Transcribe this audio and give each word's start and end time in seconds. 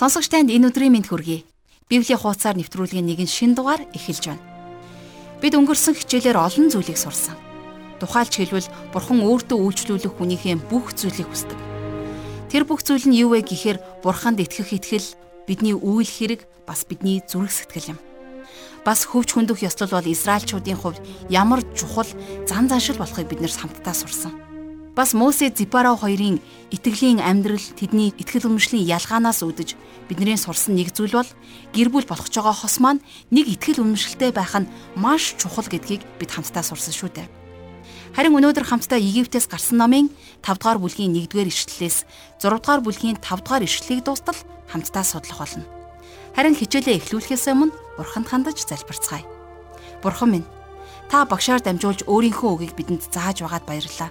Сонсогч 0.00 0.32
танд 0.32 0.48
энэ 0.48 0.72
өдрийн 0.72 0.96
мэнд 0.96 1.12
хүргэе. 1.12 1.44
Библийн 1.92 2.16
хуудасаар 2.16 2.56
нэвтрүүлгийн 2.56 3.04
нэгэн 3.04 3.28
шин 3.28 3.52
дугаар 3.52 3.84
эхэлж 3.92 4.32
байна. 4.32 4.40
Бид 5.44 5.52
өнгөрсөн 5.52 5.92
хичээлээр 5.92 6.40
олон 6.40 6.72
зүйлийг 6.72 6.96
сурсан. 6.96 7.36
Тухайлч 8.00 8.32
хэлбэл 8.40 8.72
Бурхан 8.96 9.20
өөртөө 9.20 9.60
үйлчлүүлэх 9.60 10.16
хүнийхээ 10.16 10.56
бүх 10.72 10.96
зүйлийг 10.96 11.28
хүсдэг. 11.28 11.60
Тэр 12.48 12.64
бүх 12.64 12.80
зүйл 12.80 13.12
нь 13.12 13.20
юу 13.20 13.36
вэ 13.36 13.44
гэхээр 13.44 14.00
Бурханд 14.00 14.40
итгэх 14.40 14.72
итгэл, 14.72 15.04
бидний 15.44 15.76
үйл 15.76 16.08
хэрэг, 16.08 16.48
бас 16.64 16.88
бидний 16.88 17.20
зүрх 17.20 17.52
сэтгэл 17.52 17.92
юм. 17.92 17.98
Бас 18.88 19.04
хөвч 19.04 19.36
хөндөх 19.36 19.60
ёслол 19.60 20.00
бол 20.00 20.08
Израильчуудын 20.08 20.80
хувьд 20.80 21.04
ямар 21.28 21.60
чухал 21.76 22.08
зан 22.48 22.72
заншил 22.72 22.96
болохыг 22.96 23.28
бид 23.28 23.44
нэр 23.44 23.52
хамтдаа 23.52 23.92
сурсан. 23.92 24.32
Бас 24.94 25.14
Мосе 25.14 25.54
Зипаро 25.54 25.94
хоёрын 25.94 26.42
итгэлийн 26.74 27.22
амьдрал 27.22 27.62
тэдний 27.78 28.10
итгэл 28.18 28.50
үнэмшлийн 28.50 28.90
ялгаанаас 28.90 29.46
үүдэж 29.46 29.78
бидний 30.10 30.34
сурсан 30.34 30.74
нэг 30.74 30.90
зүйл 30.90 31.14
бол 31.14 31.30
гэр 31.70 31.94
бүл 31.94 32.10
болгож 32.10 32.34
байгаа 32.34 32.56
хос 32.58 32.82
маань 32.82 32.98
нэг 33.30 33.46
итгэл 33.54 33.86
үнэмшилтэй 33.86 34.34
байх 34.34 34.50
нь 34.58 34.66
маш 34.98 35.38
чухал 35.38 35.70
гэдгийг 35.70 36.02
бид 36.18 36.34
хамтдаа 36.34 36.66
сурсан 36.66 36.90
шүү 36.90 37.10
дээ. 37.14 37.30
Харин 38.18 38.34
өнөөдөр 38.34 38.66
хамтдаа 38.66 38.98
Египтээс 38.98 39.46
гарсан 39.46 39.78
номын 39.78 40.10
5 40.42 40.58
дугаар 40.58 40.82
бүлгийн 40.82 41.14
1-р 41.14 41.46
ишлэлээс 41.46 42.42
6 42.42 42.50
дугаар 42.50 42.82
бүлгийн 42.82 43.22
5 43.22 43.46
дугаар 43.46 43.62
ишлэлийг 43.62 44.02
дуустал 44.02 44.38
хамтдаа 44.74 45.06
судлах 45.06 45.38
болно. 45.38 45.70
Харин 46.34 46.58
хичээлээ 46.58 46.98
эхлүүлэхээс 46.98 47.46
өмнө 47.54 47.70
Бурханд 47.94 48.26
хандаж 48.26 48.58
залбирцгаая. 48.66 49.22
Бурхан 50.02 50.34
минь, 50.34 50.50
та 51.06 51.22
багшаар 51.22 51.62
дамжуулж 51.62 52.10
өөрийнхөө 52.10 52.50
үгийг 52.58 52.74
бидэнд 52.74 53.06
зааж 53.06 53.46
байгаад 53.46 53.70
баярлалаа 53.70 54.10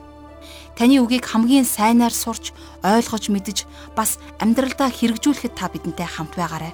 Таны 0.76 1.00
үгийг 1.04 1.26
хамгийн 1.28 1.66
сайнаар 1.66 2.14
сурч, 2.14 2.52
ойлгож 2.84 3.30
мэдж 3.30 3.58
бас 3.96 4.20
амьдралдаа 4.40 4.90
хэрэгжүүлэхэд 4.92 5.54
та 5.56 5.68
бидэнтэй 5.72 6.08
хамт 6.08 6.36
байгаарай. 6.40 6.74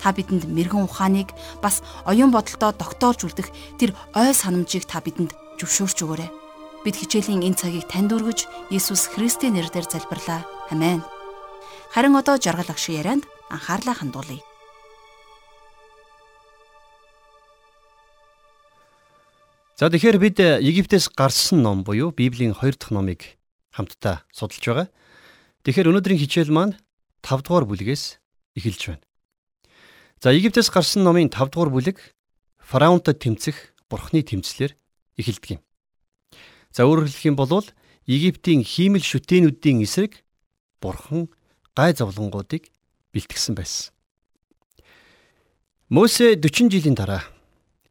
Та 0.00 0.16
бидэнд 0.16 0.48
мэрэгэн 0.48 0.88
ухааныг 0.88 1.34
бас 1.60 1.84
оюун 2.08 2.32
бодолдоо 2.32 2.72
тогтоолж 2.72 3.28
үлдэх 3.28 3.48
тэр 3.76 3.92
ой 4.16 4.32
санамжийг 4.32 4.88
та 4.88 5.04
бидэнд 5.04 5.36
зөвшөөрч 5.60 5.98
өгөөрэй. 6.00 6.30
Бид 6.84 6.96
хичээлийн 6.96 7.44
энэ 7.44 7.60
цагийг 7.60 7.84
танд 7.92 8.08
өргөж 8.16 8.48
Иесус 8.72 9.12
Христийн 9.12 9.60
нэрээр 9.60 9.84
залбирлаа. 9.84 10.48
Амен. 10.72 11.04
Харин 11.92 12.16
одоо 12.16 12.40
жаргал 12.40 12.72
агш 12.72 12.88
ярианд 12.88 13.28
анхаарлаа 13.52 13.92
хандуулъя. 14.00 14.49
За 19.80 19.88
тэгэхээр 19.88 20.18
бид 20.20 20.36
э, 20.44 20.60
Египтээс 20.60 21.08
гарсан 21.16 21.64
ном 21.64 21.88
буюу 21.88 22.12
Библийн 22.12 22.52
2 22.52 22.76
дахь 22.76 22.92
номыг 22.92 23.40
хамтдаа 23.72 24.28
судалж 24.28 24.60
байгаа. 24.60 24.88
Тэгэхээр 25.64 25.88
өнөөдрийн 25.88 26.20
хичээл 26.20 26.52
маань 26.52 26.76
5 27.24 27.48
дугаар 27.48 27.64
бүлгээс 27.64 28.20
эхэлж 28.60 28.92
байна. 28.92 29.04
За 30.20 30.36
Египтээс 30.36 30.68
гарсан 30.68 31.00
номын 31.00 31.32
5 31.32 31.56
дугаар 31.56 31.72
бүлэг 31.72 31.96
фараонтой 32.60 33.16
тэмцэх 33.16 33.72
бурхны 33.88 34.20
тэмцлэр 34.20 34.76
эхэлдэг 35.16 35.48
юм. 35.56 35.60
За 36.76 36.84
өөрөөр 36.84 37.08
хэлэх 37.08 37.32
юм 37.32 37.40
бол 37.40 37.64
Египтийн 38.04 38.60
хиймэл 38.60 39.00
шүтээнүүдийн 39.00 39.80
эсрэг 39.80 40.20
бурхан 40.84 41.32
гай 41.72 41.96
зовлонгуудыг 41.96 42.68
бэлтгэсэн 43.16 43.56
байсан. 43.56 43.96
Мосе 45.88 46.36
40 46.36 46.68
жилийн 46.68 47.00
дараа 47.00 47.24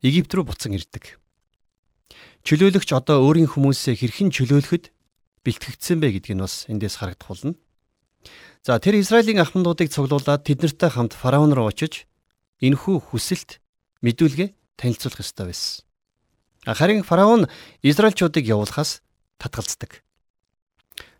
Египт 0.05 0.29
рүү 0.37 0.53
буцан 0.53 0.77
ирдэг. 0.77 1.17
Чөлөөлөгч 2.47 2.89
одоо 2.95 3.23
өөрийн 3.27 3.51
хүмүүсээ 3.51 3.95
хэрхэн 3.99 4.29
чөлөөлөхөд 4.31 4.91
бэлтгэгдсэн 5.43 5.97
бэ 5.99 6.07
гэдг 6.19 6.35
нь 6.35 6.43
бас 6.43 6.65
эндээс 6.71 6.99
харагдах 6.99 7.27
болно. 7.27 7.53
За 8.63 8.79
тэр 8.79 8.99
Израилийн 8.99 9.39
ахмадуудыг 9.39 9.91
цуглуулад 9.91 10.43
тэднэртэй 10.43 10.89
хамт 10.91 11.13
фараон 11.15 11.55
руу 11.55 11.71
очиж 11.71 12.07
энэхүү 12.59 13.11
хүсэлт 13.11 13.63
мэдүүлгээ 14.03 14.55
танилцуулах 14.75 15.23
ёстой 15.23 15.45
байсан. 15.51 15.83
Харин 16.67 17.03
фараон 17.03 17.47
Израильчуудыг 17.83 18.43
явуулахаас 18.43 18.99
татгалздаг. 19.39 20.03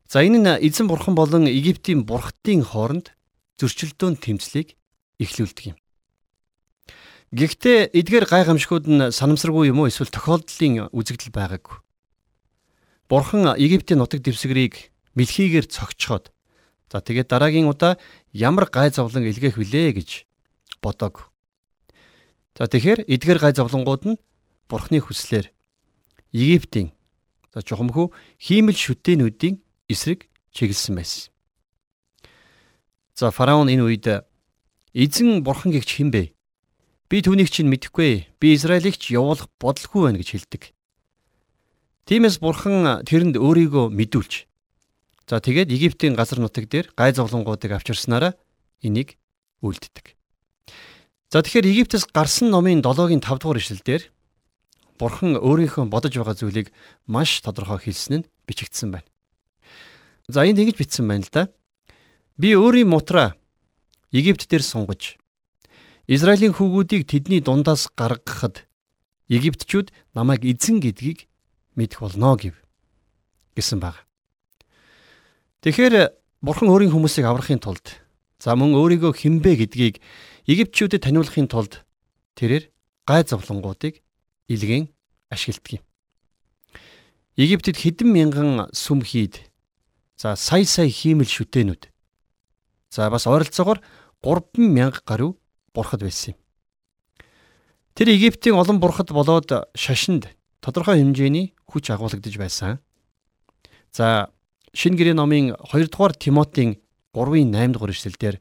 За 0.07 0.19
энэ 0.23 0.39
нь 0.39 0.51
эзэн 0.67 0.87
бурхан 0.87 1.15
болон 1.15 1.47
Египтийн 1.47 2.03
бурхтын 2.03 2.63
хооронд 2.63 3.15
зөрчилдөөн 3.59 4.19
тэмцлийг 4.19 4.75
эхлүүлдэг 5.19 5.65
юм. 5.75 5.77
Гэхдээ 7.29 7.93
эдгээр 7.93 8.25
гайхамшгууд 8.25 8.85
нь 8.89 9.13
санамсаргүй 9.13 9.69
юм 9.69 9.85
уу 9.85 9.89
эсвэл 9.93 10.09
тохиолдлын 10.09 10.89
үзэгдэл 10.89 11.29
байгаагүй. 11.29 11.77
Бурхан 13.05 13.53
Египтийн 13.53 14.01
нутаг 14.01 14.25
дэвсгэрийг 14.25 14.89
мэлхийгээр 15.13 15.69
цогцоход 15.69 16.33
за 16.89 16.97
тэгээд 17.05 17.29
дараагийн 17.29 17.69
удаа 17.69 18.01
ямар 18.33 18.65
гай 18.73 18.89
зовлон 18.89 19.29
илгээх 19.29 19.61
вүлээ 19.61 20.01
гэж 20.01 20.25
бодог. 20.81 21.29
За 22.57 22.65
тэгэхээр 22.65 23.05
эдгээр 23.05 23.39
гай 23.45 23.53
зовлонгууд 23.53 24.03
нь 24.09 24.17
Бурханы 24.65 24.97
хүслээр 24.97 25.53
Египтийн 26.33 26.97
за 27.53 27.61
чухамхүү 27.61 28.09
хиймэл 28.41 28.73
шүтээнүүдийн 28.73 29.61
эсрэг 29.85 30.25
чиглэсэн 30.49 30.97
байсан. 30.97 31.29
За 33.13 33.29
фараон 33.29 33.69
энэ 33.69 33.85
үед 33.85 34.25
эзэн 34.97 35.45
бурхан 35.45 35.69
гихч 35.69 35.93
хинбэ? 35.93 36.33
Би 37.09 37.25
түүнийг 37.25 37.49
чинь 37.49 37.65
мэдэхгүй. 37.73 38.29
Би 38.37 38.53
Израилийг 38.53 39.01
ч 39.01 39.17
явуулах 39.17 39.49
бодлогүй 39.57 40.13
байна 40.13 40.21
гэж 40.21 40.29
хэлдэг. 40.29 40.63
Тиймээс 42.05 42.37
бурхан 42.37 43.01
тэрэнд 43.01 43.33
өөрийгөө 43.41 43.89
мэдүүлж. 43.89 44.45
За 45.25 45.41
тэгээд 45.41 45.73
Египтийн 45.73 46.13
газар 46.13 46.37
нутаг 46.37 46.69
дээр 46.69 46.93
гай 46.93 47.09
зовлонгуудыг 47.13 47.73
авчирснараа 47.73 48.37
энийг 48.85 49.17
үлддэг. 49.65 50.13
За 51.33 51.41
тэгэхээр 51.41 51.69
Египтээс 51.69 52.09
гарсан 52.13 52.53
номын 52.53 52.81
7-гийн 52.85 53.21
5 53.21 53.41
дугаар 53.41 53.61
ишлэлдэр 53.61 54.01
бурхан 54.97 55.37
өөрийнхөө 55.37 55.85
бодож 55.89 56.13
байгаа 56.17 56.33
зүйлийг 56.33 56.73
маш 57.05 57.45
тодорхой 57.45 57.77
хэлсэн 57.77 58.25
нь 58.25 58.27
бичигдсэн 58.49 58.89
байна. 58.89 59.09
За 60.25 60.49
энд 60.49 60.57
ингэж 60.57 60.81
бичсэн 60.81 61.05
байна 61.05 61.25
л 61.25 61.33
да. 61.33 61.53
Би 62.41 62.57
өөрийн 62.57 62.89
мутраа 62.89 63.37
Египт 64.09 64.49
дээр 64.49 64.65
сунгаж 64.65 65.18
Израилийн 66.09 66.57
хүүгүүдийг 66.57 67.05
тэдний 67.05 67.37
дундаас 67.37 67.85
гаргахад 67.93 68.65
Египтчүүд 69.29 69.93
намайг 70.17 70.41
эзэн 70.41 70.81
гэдгийг 70.81 71.29
мэдэх 71.77 72.01
болно 72.01 72.33
гэв 72.33 72.57
гэсэн 73.53 73.77
баг. 73.77 74.09
Тэгэхээр 75.61 76.09
бурхан 76.41 76.73
өөрийн 76.73 76.89
хүмүүсийг 76.89 77.29
аврахын 77.29 77.61
тулд 77.61 78.01
за 78.41 78.57
мөн 78.57 78.73
өөрийгөө 78.73 79.13
хинбэ 79.21 79.61
гэдгийг 79.61 80.01
Египтчүүдэд 80.49 81.05
таниулахын 81.05 81.45
тулд 81.45 81.85
тэрээр 82.33 82.73
гай 83.05 83.21
зовлонгуудыг 83.29 84.01
илгээн 84.49 84.89
ашигладаг 85.29 85.77
юм. 85.77 85.83
Египтэд 87.37 87.77
хэдэн 87.77 88.09
мянган 88.09 88.49
сүм 88.73 89.05
хийд 89.05 89.45
за 90.17 90.33
сая 90.33 90.65
сая 90.65 90.89
хиймэл 90.89 91.29
шүтэнүүд 91.29 91.85
за 92.89 93.13
бас 93.13 93.29
ойролцоогоор 93.29 93.77
3000 94.25 95.05
гаруй 95.05 95.37
бурхад 95.73 96.01
байсан 96.01 96.33
юм. 96.33 96.39
Тэр 97.93 98.15
Египтийн 98.15 98.55
олон 98.55 98.79
бурхад 98.79 99.11
болоод 99.11 99.49
шашинд 99.75 100.31
тодорхой 100.61 100.99
хэмжээний 100.99 101.53
хүч 101.67 101.91
агуулгадж 101.91 102.37
байсан. 102.37 102.79
За 103.91 104.31
Шинэ 104.73 104.97
гэрээ 104.97 105.15
номын 105.17 105.57
2 105.57 105.89
дугаар 105.89 106.13
Тимотийн 106.13 106.77
3-ын 107.13 107.49
8 107.49 107.73
дугаар 107.73 107.91
эшлэлдэр 107.91 108.37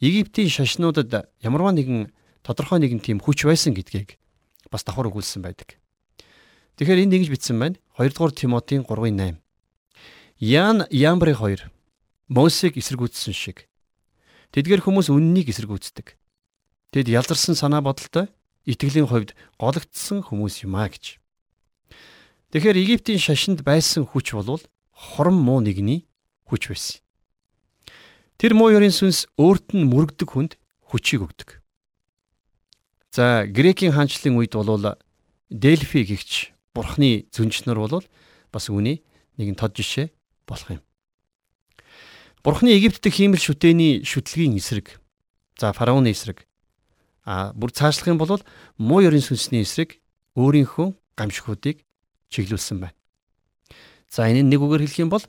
Египтийн 0.00 0.52
шашнуудад 0.52 1.32
ямарваа 1.40 1.72
нэгэн 1.72 2.12
тодорхой 2.44 2.84
нэгэн 2.84 3.00
тийм 3.00 3.18
хүч 3.18 3.48
байсан 3.48 3.72
гэдгийг 3.72 4.20
бас 4.68 4.84
давхар 4.84 5.08
өгүүлсэн 5.08 5.40
байдаг. 5.40 5.80
Тэгэхээр 6.76 7.08
энд 7.08 7.16
ингэж 7.16 7.30
бичсэн 7.32 7.56
байна. 7.56 7.80
2 7.96 8.12
дугаар 8.12 8.32
Тимотийн 8.36 8.84
3-ын 8.84 9.40
8. 9.40 9.40
Ян 10.40 10.84
Ямбры 10.92 11.32
2 11.32 11.72
Мосег 12.28 12.76
эсэргүүцсэн 12.76 13.34
шиг 13.34 13.66
тэдгээр 14.52 14.84
хүмүүс 14.84 15.08
үннийг 15.08 15.48
эсэргүүцдэг. 15.48 16.19
Тэд 16.90 17.06
ялдарсан 17.06 17.54
санаа 17.54 17.82
бодолтой 17.86 18.26
итгэлийн 18.66 19.06
хувьд 19.06 19.38
гологдсон 19.62 20.26
хүмүүс 20.26 20.66
юм 20.66 20.74
а 20.74 20.90
гэж. 20.90 21.22
Тэгэхээр 22.50 22.82
Египтийн 22.82 23.22
шашинд 23.22 23.62
байсан 23.62 24.02
хүч 24.02 24.34
бол 24.34 24.58
хорон 24.90 25.38
муу 25.38 25.62
нэгний 25.62 26.10
хүч 26.50 26.66
байсан. 26.66 26.98
Тэр 28.42 28.58
муу 28.58 28.74
ёрийн 28.74 28.90
сүнс 28.90 29.30
өөрт 29.38 29.70
нь 29.78 29.86
мөрөгдөг 29.86 30.28
хүнд 30.34 30.52
хүчийг 30.90 31.30
өгдөг. 31.30 31.62
За 33.14 33.46
Грекийн 33.46 33.94
хаанчлалын 33.94 34.34
үед 34.34 34.58
бол 34.58 34.98
Дельфи 35.46 36.02
гихч 36.02 36.50
бурхны 36.74 37.30
зүнчнэр 37.30 37.78
бол 37.78 38.02
бас 38.50 38.66
үүний 38.66 39.06
нэгэн 39.38 39.54
тод 39.54 39.78
жишээ 39.78 40.10
болох 40.42 40.74
юм. 40.74 40.82
Бурхны 42.42 42.74
Египт 42.74 42.98
дэх 42.98 43.14
хиймэл 43.14 43.38
шүтээний 43.38 44.02
шүтлгийн 44.02 44.58
эсрэг 44.58 44.98
за 45.54 45.70
фараоны 45.70 46.10
эсрэг 46.10 46.49
А 47.30 47.54
бүр 47.54 47.70
цаашлах 47.70 48.10
юм 48.10 48.18
бол 48.18 48.42
муу 48.74 49.00
ёрийн 49.06 49.22
сүнсний 49.22 49.62
эсрэг 49.62 50.02
өөрийнхөө 50.34 50.98
гамшигуудыг 51.14 51.86
чиглүүлсэн 52.26 52.82
байна. 52.82 52.98
За 54.10 54.26
энэ 54.26 54.42
нэг 54.42 54.58
үгээр 54.58 54.82
хэлэх 54.82 55.02
юм 55.06 55.14
бол 55.14 55.22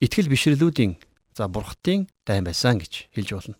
итгэл 0.00 0.32
бишрлүүдийн 0.32 0.96
за 1.36 1.52
бурхтын 1.52 2.08
дайн 2.24 2.48
байсан 2.48 2.80
гэж 2.80 3.12
хэлж 3.12 3.30
болно. 3.36 3.56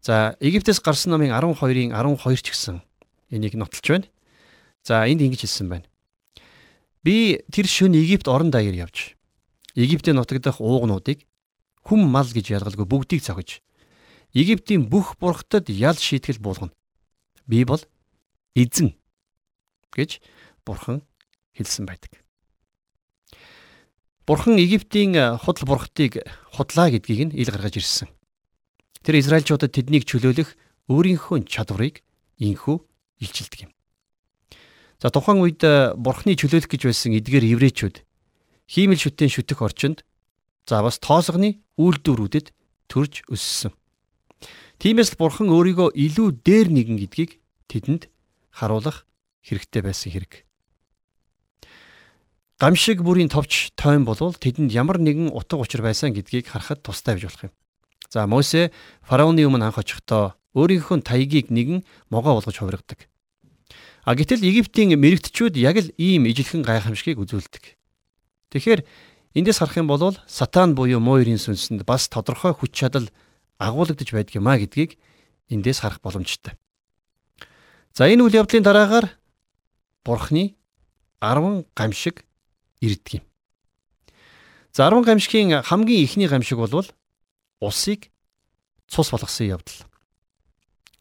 За 0.00 0.40
Египтээс 0.40 0.80
гарсан 0.80 1.12
номын 1.12 1.36
12-ын 1.36 1.92
12 1.92 2.40
ч 2.40 2.48
гэсэн 2.56 2.80
энийг 3.28 3.52
нотолж 3.52 3.84
байна. 3.84 4.08
За 4.80 5.04
энд 5.04 5.20
ингэж 5.20 5.44
хэлсэн 5.44 5.68
байна. 5.68 5.84
Би 7.04 7.44
тэр 7.52 7.68
шөнө 7.68 8.00
Египт 8.00 8.24
орон 8.24 8.48
даяар 8.48 8.88
явж 8.88 9.20
Египтийн 9.76 10.16
нутагдах 10.16 10.64
уугнуудыг 10.64 11.28
хүм 11.84 12.08
мал 12.08 12.24
гэж 12.24 12.56
ялгалгүй 12.56 12.88
бүгдийг 12.88 13.20
цохиж 13.20 13.60
Египтийн 14.34 14.88
бүх 14.88 15.16
бурхтад 15.16 15.68
ял 15.68 15.96
шийтгэл 15.96 16.40
буулгана. 16.40 16.72
Би 17.46 17.64
бол 17.64 17.80
эзэн 18.54 18.92
гэж 19.92 20.20
бурхан 20.64 21.02
хэлсэн 21.56 21.88
байдаг. 21.88 22.20
Бурхан 24.28 24.60
Египтийн 24.60 25.40
худал 25.40 25.64
бурхтыг 25.64 26.20
худлаа 26.52 26.92
гэдгийг 26.92 27.32
нь 27.32 27.36
ил 27.40 27.48
гаргаж 27.48 27.80
ирсэн. 27.80 28.08
Тэр 29.00 29.16
Израильчуудад 29.24 29.72
тэднийг 29.72 30.04
чөлөөлөх 30.04 30.52
өөрийнхөө 30.92 31.48
чадварыг 31.48 32.04
инхүү 32.36 32.76
илчилдэг 33.24 33.60
юм. 33.64 33.72
За 35.00 35.08
тухайн 35.08 35.40
үед 35.40 35.64
бурхны 35.96 36.36
чөлөөлөх 36.36 36.68
гэж 36.68 36.82
байсан 36.84 37.16
эдгээр 37.16 37.56
еврейчүүд 37.56 38.04
хиймэл 38.68 39.00
шүтэн 39.00 39.32
шүтэх 39.32 39.64
орчинд 39.64 40.04
за 40.68 40.84
бас 40.84 41.00
тоосгоны 41.00 41.64
үйлдвэрүүдэд 41.80 42.52
төрж 42.92 43.24
өссөн. 43.32 43.72
Тиймээс 44.78 45.14
л 45.14 45.18
бурхан 45.18 45.50
өөрийгөө 45.50 45.90
илүү 45.98 46.28
дээр 46.46 46.70
нэгэн 46.70 47.02
гэдгийг 47.02 47.42
тэдэнд 47.66 48.06
харуулах 48.54 49.10
хэрэгтэй 49.42 49.82
байсан 49.82 50.14
хэрэг. 50.14 50.46
Гамшиг 52.62 53.02
бүрийн 53.02 53.26
товч 53.26 53.74
тойм 53.74 54.06
болвол 54.06 54.38
тэдэнд 54.38 54.70
ямар 54.70 55.02
нэгэн 55.02 55.34
утга 55.34 55.58
учир 55.58 55.82
байсан 55.82 56.14
гэдгийг 56.14 56.46
харахад 56.54 56.86
тустай 56.86 57.18
биж 57.18 57.26
болох 57.26 57.50
юм. 57.50 57.54
За 58.06 58.26
Мосе 58.30 58.70
фараоны 59.02 59.42
өмнө 59.46 59.66
анх 59.66 59.82
очихдоо 59.82 60.38
өөрийнхөө 60.54 61.02
таягийг 61.02 61.50
нэгэн 61.50 61.82
могоо 62.10 62.38
болгож 62.38 62.54
хувиргадаг. 62.54 63.10
А 64.06 64.14
гэтэл 64.14 64.46
Египтийн 64.46 64.94
мэрэгтчүүд 64.94 65.58
яг 65.58 65.76
л 65.82 65.90
ийм 65.98 66.30
ижилхэн 66.30 66.62
гайхамшигыг 66.62 67.18
үзүүлдэг. 67.18 67.74
Тэгэхээр 68.54 68.86
эндээс 69.34 69.58
харах 69.58 69.76
юм 69.78 69.90
бол 69.90 70.14
сатан 70.30 70.78
буюу 70.78 71.02
муу 71.02 71.20
ерийн 71.20 71.36
сүнсэнд 71.36 71.82
бас 71.82 72.08
тодорхой 72.08 72.54
хүч 72.56 72.72
чадал 72.72 73.10
агуулгадж 73.58 74.10
байдаг 74.14 74.34
юм 74.38 74.46
а 74.48 74.58
гэдгийг 74.58 74.98
эндээс 75.50 75.82
харах 75.82 76.00
боломжтой. 76.00 76.54
За 77.92 78.06
энэ 78.06 78.22
үйл 78.22 78.38
явдлын 78.38 78.62
дараагаар 78.62 79.10
Бурхны 80.06 80.54
10 81.20 81.66
гамшиг 81.74 82.24
ирдэг 82.80 83.20
юм. 83.20 83.24
За 84.72 84.86
10 84.86 85.02
гамшигын 85.04 85.62
хамгийн 85.66 86.04
ихний 86.06 86.28
гамшиг 86.28 86.58
бол 86.58 86.86
усыг 87.60 88.10
цус 88.86 89.10
болгосон 89.10 89.58
явдал. 89.58 89.82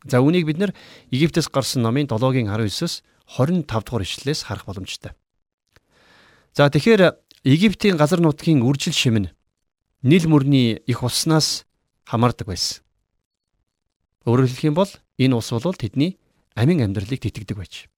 За 0.04 0.18
үүнийг 0.18 0.50
бид 0.50 0.58
нар 0.58 0.74
Египтээс 1.12 1.54
гарсан 1.54 1.86
номын 1.86 2.10
7-гийн 2.10 2.50
19-с 2.50 3.04
25 3.38 3.70
дугаар 3.70 4.02
ишлэлээс 4.02 4.50
харах 4.50 4.66
боломжтой. 4.66 5.14
За 6.58 6.70
тэгэхээр 6.70 7.14
Египтийн 7.44 7.98
газар 7.98 8.20
нутгийн 8.20 8.66
үржил 8.66 8.94
шимэн 8.94 9.30
Нил 10.02 10.26
мөрний 10.30 10.82
их 10.88 11.04
уснаас 11.04 11.67
хамаардаг 12.08 12.48
байсан. 12.48 12.80
Өөрөөр 14.24 14.48
хэлэх 14.48 14.68
юм 14.72 14.76
бол 14.80 14.92
энэ 15.20 15.36
ус 15.36 15.52
бол 15.52 15.76
тэдний 15.76 16.16
амин 16.56 16.80
амьдралыг 16.80 17.20
тэтгдэг 17.20 17.58
байж. 17.60 17.92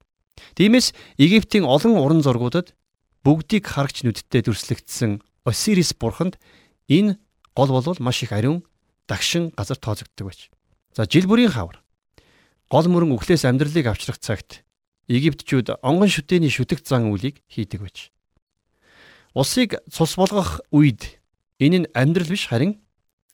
Тиймээс 0.58 0.90
Египтийн 1.18 1.62
олон 1.62 1.94
уран 1.94 2.20
зургуудад 2.26 2.74
бүгдийг 3.22 3.70
харагч 3.70 4.02
нүдтэй 4.02 4.42
дүрслэгдсэн 4.42 5.22
Осирис 5.46 5.94
бурханд 5.94 6.42
энэ 6.90 7.18
гол 7.54 7.70
болвол 7.70 7.98
маш 8.02 8.22
их 8.22 8.32
ариун 8.32 8.66
дагшин 9.06 9.54
газар 9.54 9.78
тооцогддог 9.78 10.26
байж. 10.26 10.50
За 10.96 11.06
жил 11.06 11.30
бүрийн 11.30 11.52
хавар 11.54 11.82
гол 12.70 12.86
мөрөн 12.90 13.14
үхлээс 13.14 13.46
амьдралыг 13.46 13.86
авчрах 13.86 14.18
цагт 14.18 14.62
Египтчүүд 15.10 15.82
онгон 15.82 16.10
шүтээний 16.10 16.50
шүтэг 16.50 16.86
зан 16.86 17.10
үлийг 17.10 17.42
хийдэг 17.50 17.82
байж. 17.82 17.98
Усыг 19.34 19.78
цус 19.90 20.14
болгох 20.14 20.62
үед 20.70 21.18
энэ 21.58 21.86
нь 21.86 21.90
амьдрал 21.94 22.30
биш 22.30 22.46
харин 22.46 22.78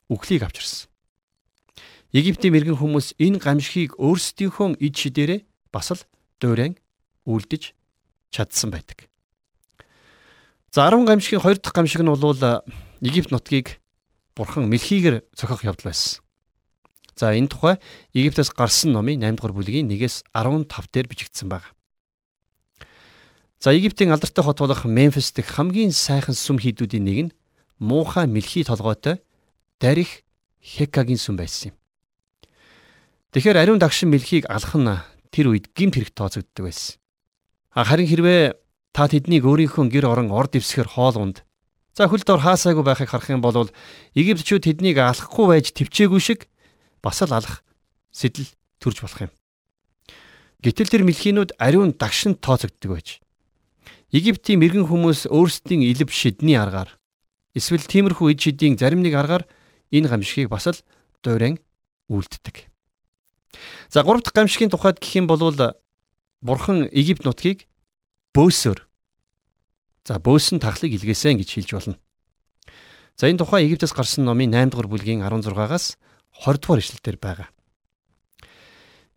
үхлийг 0.08 0.42
авчирсан. 0.46 0.88
Египтийн 2.14 2.54
мэрэгэн 2.54 2.78
хүмүүс 2.78 3.18
энэ 3.18 3.42
гамшигыг 3.42 3.98
өөрсдийнхөө 3.98 4.78
ид 4.78 4.94
шидээрээ 4.94 5.40
бас 5.74 5.90
л 5.92 6.02
дуурайн 6.40 6.78
үлдэж 7.26 7.74
чадсан 8.30 8.70
байдаг. 8.70 9.10
За 10.70 10.86
10 10.88 11.04
гамшигын 11.04 11.42
2 11.42 11.60
дахь 11.60 11.74
гамшиг 11.74 12.02
нь 12.02 12.08
бол 12.08 12.62
Египт 13.00 13.30
нутгийг 13.34 13.82
бурхан 14.36 14.70
мэлхийгээр 14.70 15.24
зохиох 15.34 15.64
явдал 15.64 15.90
байсан. 15.90 16.22
За 17.16 17.32
энэ 17.32 17.48
тухай 17.48 17.76
Египтээс 18.12 18.52
гарсан 18.52 18.92
номын 18.92 19.20
8 19.20 19.36
дугаар 19.36 19.56
бүлгийн 19.56 19.88
1-ээс 19.88 20.24
15 20.32 20.92
дээр 20.92 21.08
бичигдсэн 21.08 21.48
байна. 21.48 21.72
За 23.60 23.72
Египтийн 23.72 24.12
алдартай 24.12 24.44
хот 24.44 24.60
болох 24.60 24.84
Мемфис 24.84 25.32
дэх 25.32 25.48
хамгийн 25.56 25.92
сайхан 25.92 26.36
сүм 26.36 26.60
хийдүүдийн 26.60 27.04
нэг 27.04 27.18
нь 27.24 27.34
муухай 27.80 28.28
мэлхий 28.28 28.64
толгойтой 28.64 29.24
дарих 29.80 30.24
Хекагийн 30.62 31.20
сүм 31.20 31.36
байсан 31.38 31.70
юм. 31.70 31.76
Тэгэхээр 33.32 33.60
ариун 33.60 33.78
дагшин 33.78 34.10
мэлхийг 34.10 34.48
алах 34.48 34.74
нь 34.74 34.88
тэр 35.30 35.52
үед 35.52 35.70
гимт 35.76 35.94
хэрэг 36.00 36.10
тооцогддог 36.16 36.64
байсан. 36.66 36.98
Харин 37.70 38.08
хэрвээ 38.08 38.56
та 38.96 39.06
тэднийг 39.06 39.44
өөрийнхөө 39.44 39.92
гэр 39.92 40.08
орон 40.08 40.32
орд 40.32 40.56
ивсгэр 40.56 40.88
хоол 40.88 41.20
унд. 41.20 41.44
За 41.92 42.08
хөл 42.08 42.24
дор 42.24 42.40
хаасаагүй 42.40 42.80
байхыг 42.80 43.12
харах 43.12 43.28
юм 43.28 43.44
бол 43.44 43.68
Египтчүүд 44.16 44.64
тэднийг 44.64 44.96
алахгүй 44.96 45.46
байж 45.52 45.76
төвчээгүй 45.76 46.20
шиг 46.20 46.48
бас 47.04 47.20
л 47.20 47.36
алах 47.36 47.60
сэтэл 48.16 48.48
төрж 48.80 49.04
болох 49.04 49.28
юм. 49.28 49.32
Гэтэл 50.64 50.88
тэр 50.88 51.02
мэлхийнүүд 51.04 51.60
ариун 51.60 51.92
дагшин 51.92 52.40
тооцогддог 52.40 52.90
байж. 52.96 53.20
Египтийн 54.08 54.60
мэрэгэн 54.60 54.88
хүмүүс 54.88 55.28
өөрсдийн 55.28 55.84
илв 55.84 56.08
шидний 56.08 56.56
аргаар 56.56 56.96
эсвэл 57.56 57.84
тиймэрхүү 57.84 58.36
ид 58.36 58.40
шидийн 58.40 58.76
зарим 58.76 59.00
нэг 59.00 59.16
аргаар 59.16 59.44
энэ 59.92 60.08
гамшигыг 60.08 60.50
бас 60.50 60.66
л 60.66 60.78
дуурайн 61.22 61.58
үлддэг. 62.08 62.68
За 63.90 64.02
гурав 64.02 64.22
дахь 64.22 64.34
гамшигын 64.34 64.70
тухайд 64.70 64.98
гэх 64.98 65.16
юм 65.16 65.26
бол 65.26 65.40
бурхан 66.40 66.88
Египт 66.92 67.24
нутгийг 67.24 67.66
бөөсөөр 68.34 68.86
За 70.06 70.22
бөөсөн 70.22 70.62
тахлыг 70.62 70.94
илгээсэн 70.94 71.42
гэж 71.42 71.48
хэлж 71.50 71.70
болно. 71.74 71.98
За 73.18 73.26
энэ 73.26 73.42
тухай 73.42 73.66
Египтээс 73.66 73.90
гарсан 73.90 74.22
номын 74.22 74.54
8 74.54 74.70
дугаар 74.70 74.86
бүлгийн 74.86 75.18
16-аас 75.26 75.98
20 76.46 76.62
дугаар 76.62 76.78
ишлэлээр 76.78 77.18
байгаа. 77.18 77.48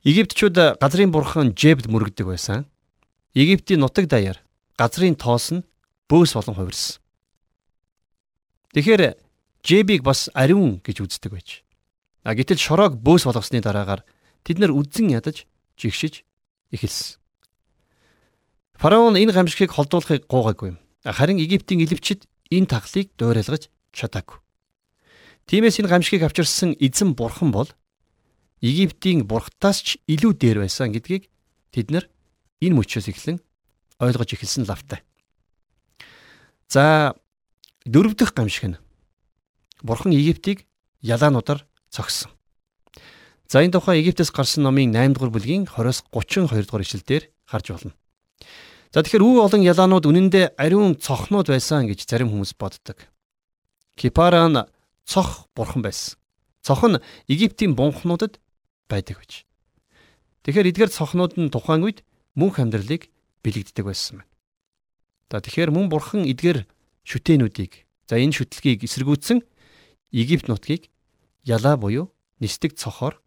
Египтчүүд 0.01 0.81
газрын 0.81 1.13
бурхан 1.13 1.53
Жебд 1.53 1.85
мөрөгдөг 1.93 2.25
байсан. 2.25 2.65
Египтийн 3.37 3.85
нутаг 3.85 4.09
даяар 4.09 4.41
газрын 4.81 5.13
тоос 5.13 5.53
нь 5.53 5.61
бөөс 6.09 6.33
болон 6.33 6.57
хувирсан. 6.57 6.97
Тэгэхээр 8.73 9.13
Жебиг 9.63 10.03
бас 10.03 10.29
ариун 10.33 10.79
гэж 10.83 11.03
үздэг 11.03 11.31
байж. 11.31 11.49
А 12.23 12.35
гэтэл 12.35 12.59
шороог 12.59 12.99
бөөс 12.99 13.27
болгосны 13.27 13.59
дараагаар 13.59 14.03
тэд 14.43 14.59
нар 14.59 14.71
үдзэн 14.71 15.11
ядаж 15.11 15.43
жигшиж 15.75 16.23
эхэлсэн. 16.71 17.19
Фараон 18.79 19.19
энэ 19.19 19.35
гамшигыг 19.35 19.75
холдуулахыг 19.75 20.27
гуугаагүй. 20.31 20.79
Харин 21.03 21.39
Египтийн 21.43 21.83
илвчид 21.83 22.27
энэ 22.47 22.71
таглыг 22.71 23.11
дуурайлгаж 23.19 23.67
чадаагүй. 23.91 24.39
Тиймээс 25.47 25.83
энэ 25.83 25.91
гамшигыг 25.91 26.23
авчирсан 26.23 26.79
эзэн 26.79 27.11
бурхан 27.15 27.51
бол 27.51 27.67
Египтийн 28.63 29.27
бурхтаас 29.27 29.83
ч 29.83 29.99
илүү 30.07 30.31
дээр 30.39 30.63
байсан 30.63 30.95
гэдгийг 30.95 31.27
тэд 31.75 31.91
нар 31.91 32.07
энэ 32.63 32.75
мөчөөс 32.79 33.11
эхлэн 33.11 33.43
ойлгож 33.99 34.29
эхэлсэн 34.35 34.63
лавтай. 34.63 35.03
За 36.71 37.15
дөрөв 37.83 38.15
дэх 38.15 38.31
гамшиг 38.31 38.75
нь 38.75 38.79
бурхан 39.81 40.11
Египтийг 40.11 40.65
ялаануудаар 41.01 41.65
цогсон. 41.89 42.31
За 43.47 43.63
энэ 43.63 43.73
тухай 43.73 43.99
Египтээс 43.99 44.31
гарсан 44.31 44.63
номын 44.63 44.93
8 44.93 45.17
дугаар 45.17 45.33
бүлгийн 45.33 45.65
20-с 45.65 46.05
32 46.13 46.69
дугаар 46.69 46.83
ишлэлдэр 46.85 47.23
харж 47.49 47.65
болно. 47.73 47.93
За 48.93 49.01
тэгэхээр 49.01 49.25
үе 49.25 49.39
олон 49.41 49.61
ялаанууд 49.65 50.05
үнэндээ 50.05 50.57
ариун 50.57 50.97
цохнууд 50.97 51.49
байсан 51.49 51.89
гэж 51.89 52.05
зарим 52.05 52.29
хүмүүс 52.29 52.57
боддог. 52.57 52.97
Кипаран 53.97 54.69
цох 55.05 55.49
бурхан 55.57 55.81
байсан. 55.81 56.17
Цох 56.61 56.85
нь 56.85 57.01
Египтийн 57.25 57.73
бунхнуудад 57.73 58.37
байдаг 58.89 59.21
гэж. 59.21 59.45
Тэгэхээр 60.45 60.69
эдгээр 60.69 60.91
цохнууд 60.93 61.37
нь 61.37 61.49
тухайн 61.49 61.85
үед 61.85 62.05
мөнх 62.37 62.61
амьдралыг 62.61 63.09
бэлэгддэг 63.41 63.85
байсан 63.85 64.21
байна. 64.21 64.29
За 65.29 65.41
тэгэхээр 65.41 65.69
мөн 65.73 65.89
бурхан 65.89 66.25
эдгээр 66.25 66.65
шүтээнүүдийг 67.05 67.85
за 68.09 68.17
энэ 68.17 68.33
шүтлгийг 68.33 68.85
эсэргүүцсэн 68.85 69.45
Египт 70.11 70.47
нутгийг 70.47 70.89
ялаа 71.43 71.77
буюу 71.77 72.11
нисдэг 72.39 72.75
цохоор 72.75 73.21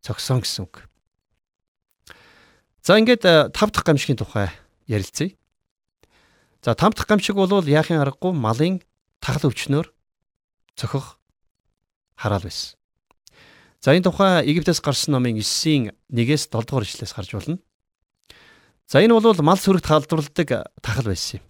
цогсон 0.00 0.40
гэсэн 0.40 0.64
үг. 0.64 0.86
За 2.82 2.98
ингээд 2.98 3.24
э, 3.24 3.48
тав 3.50 3.70
дахь 3.70 3.84
гамшигын 3.84 4.16
тухай 4.16 4.48
ярилцъя. 4.86 5.34
За 6.62 6.74
там 6.74 6.92
дахь 6.92 7.06
гамшиг 7.06 7.36
бол 7.36 7.50
яахын 7.50 8.00
аргагүй 8.00 8.32
малын 8.32 8.80
тахал 9.20 9.50
өвчнөөр 9.50 9.92
цохих 10.76 11.18
хараал 12.16 12.44
байсан. 12.44 12.76
За 13.80 13.96
энэ 13.96 14.04
тухай 14.04 14.44
Египтээс 14.44 14.80
гарсан 14.80 15.16
номын 15.16 15.40
9-ийн 15.40 15.96
1-ээс 16.12 16.48
7 16.52 16.68
дугаар 16.68 16.84
ишлээс 16.84 17.12
харж 17.16 17.32
болно. 17.32 17.58
За 18.86 19.00
энэ 19.00 19.16
бол 19.16 19.40
мал 19.40 19.56
сүрэгт 19.56 19.88
халдварладаг 19.88 20.68
тахал 20.84 21.08
байсан 21.08 21.40
юм. 21.40 21.44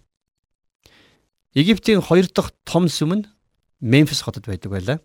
Египтийн 1.53 1.99
хоёр 1.99 2.27
дахь 2.31 2.55
том 2.63 2.87
сүм 2.87 3.11
нь 3.19 3.27
Мемфис 3.81 4.21
хотод 4.21 4.45
байдаг 4.45 4.71
байлаа. 4.71 4.97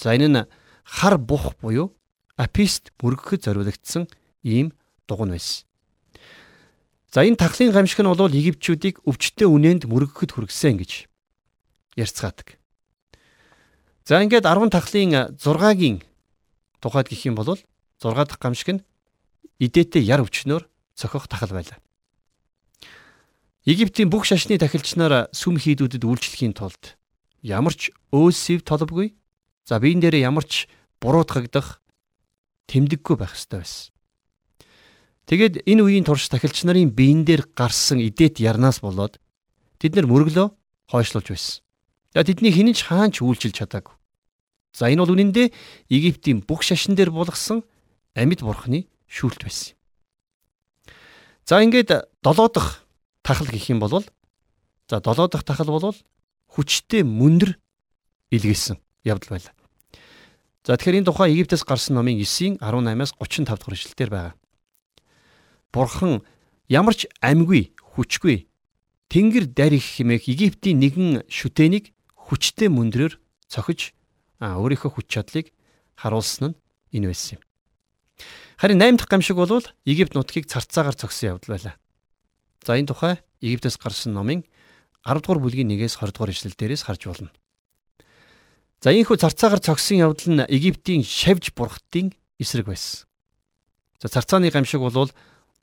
За 0.00 0.16
энэ 0.16 0.28
нь 0.28 0.48
хар 0.84 1.18
бух 1.18 1.54
буюу 1.60 1.94
апист 2.36 2.90
мөргөхөд 2.98 3.44
зориулагдсан 3.44 4.08
ийм 4.42 4.72
дугуй 5.06 5.28
байсан. 5.28 5.68
За 7.12 7.22
энэ 7.22 7.36
тахлын 7.36 7.70
гамшиг 7.70 8.00
нь 8.00 8.10
бол 8.10 8.32
египчүүдийг 8.32 9.04
өвчтөе 9.06 9.46
үнээнд 9.46 9.86
мөргөхөд 9.86 10.34
хүргэсэн 10.34 10.80
гэж 10.80 11.06
ярьцгаадаг. 11.94 12.58
За 14.04 14.18
ингээд 14.18 14.48
10 14.48 14.72
тахлын 14.74 15.38
6-гийн 15.38 16.02
тухайд 16.82 17.08
гэх 17.08 17.22
юм 17.30 17.38
бол 17.38 17.54
6 17.54 17.62
дахь 18.02 18.40
гамшиг 18.42 18.68
нь 18.80 18.84
идээтэй 19.62 20.02
яр 20.02 20.26
өвчнөөр 20.26 20.66
цохих 20.98 21.28
тахал 21.30 21.54
байлаа. 21.54 21.78
Египтийн 23.64 24.10
бүх 24.10 24.26
шашны 24.28 24.58
тахилчнаар 24.58 25.32
сүм 25.32 25.56
хийдүүдэд 25.56 26.04
үйлчлэхийн 26.04 26.52
тулд 26.52 26.98
ямар 27.44 27.76
ч 27.76 27.92
өөсөв 28.08 28.64
толбгүй 28.64 29.12
за 29.68 29.76
биен 29.76 30.00
дээр 30.00 30.16
ямар 30.24 30.48
ч 30.48 30.64
буруутгагдах 30.96 31.84
тэмдэггүй 32.72 33.16
байх 33.20 33.36
ёстой 33.36 33.60
байсан. 33.60 33.92
Тэгээд 35.28 35.68
энэ 35.68 35.84
үеийн 35.84 36.08
турш 36.08 36.32
тахилч 36.32 36.64
нарын 36.64 36.88
биен 36.88 37.28
дээр 37.28 37.44
гарсан 37.52 38.00
идээд 38.00 38.40
ярнаас 38.40 38.80
болоод 38.80 39.20
тэд 39.76 39.96
нар 40.00 40.08
мөрөглөө 40.08 40.48
хойшлуулж 40.88 41.28
байсан. 41.28 41.60
За 42.16 42.24
тэдний 42.24 42.52
хинэж 42.52 42.88
хаанч 42.88 43.20
үйлчилж 43.20 43.60
чадаагүй. 43.60 43.92
За 44.72 44.88
энэ 44.88 45.04
бол 45.04 45.12
үнэндээ 45.12 45.52
Египтийн 45.92 46.40
бүх 46.40 46.64
шашин 46.64 46.96
дээр 46.96 47.12
булгасан 47.12 47.64
амьд 48.16 48.40
бурхны 48.40 48.88
шүүлт 49.08 49.44
байсан 49.44 49.76
юм. 49.76 49.78
За 51.44 51.60
ингээд 51.60 52.08
7 52.24 52.48
дахь 52.52 52.84
тахал 53.20 53.48
гэх 53.48 53.68
юм 53.68 53.80
бол 53.84 54.00
за 54.88 54.96
7 55.00 55.28
дахь 55.28 55.44
тахал 55.44 55.68
бол 55.68 55.92
хүчтэй 56.54 57.02
мөндөр 57.02 57.58
илгээсэн 58.30 58.78
явдал 59.02 59.34
байлаа. 59.34 59.54
За 60.64 60.78
тэгэхээр 60.78 61.04
энэ 61.04 61.08
тухай 61.10 61.34
Египтээс 61.34 61.66
гарсан 61.66 61.98
номын 61.98 62.16
9-ийн 62.22 62.56
18-аас 62.62 63.12
35 63.18 63.44
дахь 63.44 63.74
ишлэлээр 63.74 64.10
байгаа. 64.14 64.34
Бурхан 65.74 66.22
ямар 66.70 66.94
ч 66.94 67.10
амьгүй, 67.20 67.74
хүчгүй 67.82 68.46
тэнгэр 69.12 69.50
дарих 69.50 69.84
хэмээх 69.98 70.24
Египтийн 70.30 70.80
нэгэн 70.80 71.26
шүтэнийг 71.28 71.92
хүчтэй 72.16 72.72
мөндрөөр 72.72 73.20
цохиж 73.50 73.92
өөрийнхөө 74.40 74.90
хүч 74.94 75.06
чадлыг 75.10 75.52
харуулсан 75.98 76.54
нь 76.54 76.58
энэ 76.96 77.12
байсан 77.12 77.36
юм. 77.36 77.42
Харин 78.56 78.80
8 78.80 78.96
дахь 78.96 79.10
гамшиг 79.10 79.36
бол 79.36 79.66
Египт 79.84 80.14
нутгийг 80.14 80.48
царцаагаар 80.48 80.96
цогсон 80.96 81.36
явдал 81.36 81.52
байлаа. 81.52 81.74
За 82.64 82.78
энэ 82.78 82.88
тухай 82.88 83.14
Египтээс 83.44 83.76
гарсан 83.76 84.14
номын 84.14 84.48
10 85.04 85.20
дугаар 85.20 85.40
бүлгийн 85.44 85.68
1-ээс 85.68 86.00
20 86.00 86.16
дугаар 86.16 86.32
ишлэл 86.32 86.56
дээрээс 86.56 86.88
харж 86.88 87.02
болно. 87.06 87.30
За 88.80 88.92
ийхүү 88.92 89.20
царцаагаар 89.20 89.60
цогсон 89.60 90.00
явдал 90.00 90.32
нь 90.32 90.48
Египтийн 90.48 91.04
шавж 91.04 91.52
бурхтын 91.52 92.16
эсрэг 92.40 92.68
байсан. 92.68 93.04
За 94.00 94.08
царцааны 94.08 94.48
гамшиг 94.48 94.80
бол 94.80 95.12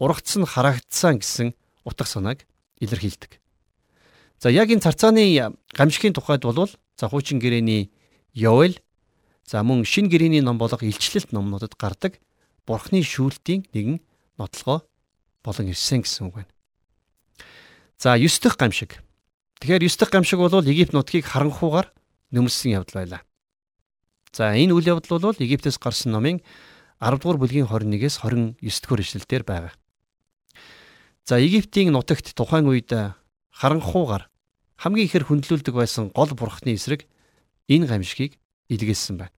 урагц 0.02 0.38
нь 0.38 0.46
харагдсан 0.46 1.22
гэсэн 1.22 1.54
утга 1.86 2.06
санааг 2.06 2.46
илэрхийлдэг. 2.82 3.42
За 4.42 4.50
яг 4.50 4.70
энэ 4.70 4.82
царцааны 4.82 5.54
гамшигын 5.74 6.14
тухайд 6.14 6.42
бол 6.42 6.70
за 6.98 7.06
хуучин 7.10 7.38
гэрээний 7.38 7.94
Йоэл 8.34 8.78
за 9.46 9.62
мөн 9.62 9.86
шин 9.86 10.10
гэрээний 10.10 10.42
ном 10.42 10.58
болох 10.58 10.82
илчлэлт 10.82 11.30
номнуудад 11.30 11.78
гардаг 11.78 12.18
бурхны 12.66 13.06
шүүлтийн 13.06 13.70
нэгэн 13.74 14.02
нотлогоо 14.38 14.82
болон 15.46 15.70
ирсэн 15.70 16.02
гэсэн 16.02 16.30
үг 16.30 16.42
байна. 16.42 16.54
За 18.02 18.18
9 18.18 18.42
дахь 18.42 18.58
гамшиг. 18.58 18.98
Тэгэхээр 19.62 19.86
9 19.86 20.00
дахь 20.02 20.10
гамшиг 20.10 20.40
бол 20.42 20.66
Египт 20.66 20.90
нутгийг 20.90 21.30
харанхуугаар 21.30 21.94
нөмөлсөн 22.34 22.82
явдал 22.82 23.06
байлаа. 23.06 23.22
За 24.34 24.58
энэ 24.58 24.74
үйл 24.74 24.98
явдал 24.98 25.22
бол 25.22 25.38
Египтээс 25.38 25.78
гарсан 25.78 26.18
номын 26.18 26.42
10 26.98 27.22
дугаар 27.22 27.38
бүлгийн 27.38 27.70
21-ээс 27.70 28.26
29 28.26 28.58
дугаар 28.58 29.02
ишлэлдэр 29.06 29.44
байгаа. 29.46 29.74
За 31.30 31.38
Египтийн 31.38 31.94
нутагт 31.94 32.34
тухайн 32.34 32.66
үед 32.74 32.90
харанхуугаар 33.54 34.34
хамгийн 34.82 35.06
ихэр 35.06 35.30
хөндлөлдөг 35.30 35.78
байсан 35.78 36.10
гол 36.10 36.34
бурхны 36.34 36.74
эсрэг 36.74 37.06
энэ 37.70 37.86
гамшигыг 37.86 38.42
илгээсэн 38.66 39.22
байна. 39.22 39.36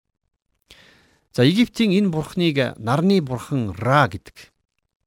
За 1.35 1.43
Египтийн 1.43 1.91
энэ 1.91 2.15
бурхныг 2.15 2.79
нарны 2.79 3.19
бурхан 3.19 3.75
Ра 3.75 4.07
гэдэг. 4.07 4.55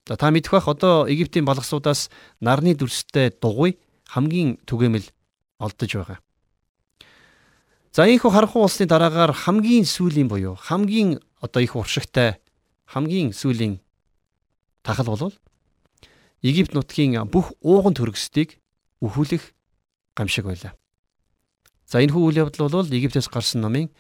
За 0.05 0.21
та 0.21 0.29
мэдэх 0.29 0.53
бах 0.53 0.69
одоо 0.69 1.09
Египтийн 1.09 1.49
балгасуудаас 1.49 2.13
нарны 2.45 2.77
дүрстэй 2.77 3.33
дугуй 3.33 3.81
хамгийн 4.07 4.59
түгээмэл 4.67 5.07
олдож 5.59 5.91
байгаа. 5.95 6.19
За 7.93 8.05
ийхүү 8.07 8.31
харанхуй 8.31 8.63
улсны 8.63 8.87
дараагаар 8.87 9.33
хамгийн 9.33 9.85
сүүлийн 9.89 10.29
буюу 10.29 10.55
хамгийн 10.57 11.21
одоо 11.41 11.61
их 11.63 11.77
уршигтай 11.77 12.37
хамгийн 12.87 13.33
сүүлийн 13.33 13.81
тахал 14.83 15.07
болвол 15.07 15.35
Египт 16.43 16.77
нутгийн 16.77 17.17
бүх 17.27 17.57
ууган 17.65 17.97
төрөсдгийг 17.97 18.61
өхүүлэх 19.01 19.57
гамшиг 20.15 20.45
байлаа. 20.45 20.77
За 21.89 21.99
энэ 22.05 22.13
хүү 22.13 22.23
үйл 22.29 22.41
явдал 22.45 22.69
бол 22.69 22.87
Египтээс 22.87 23.33
гарсан 23.33 23.65
номын 23.65 23.91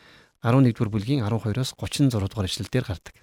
11-р 0.44 0.92
бүлгийн 0.92 1.24
12-оос 1.24 1.74
36 1.80 2.12
дугаар 2.12 2.46
ишлэлдэр 2.46 2.84
гардаг. 2.84 3.16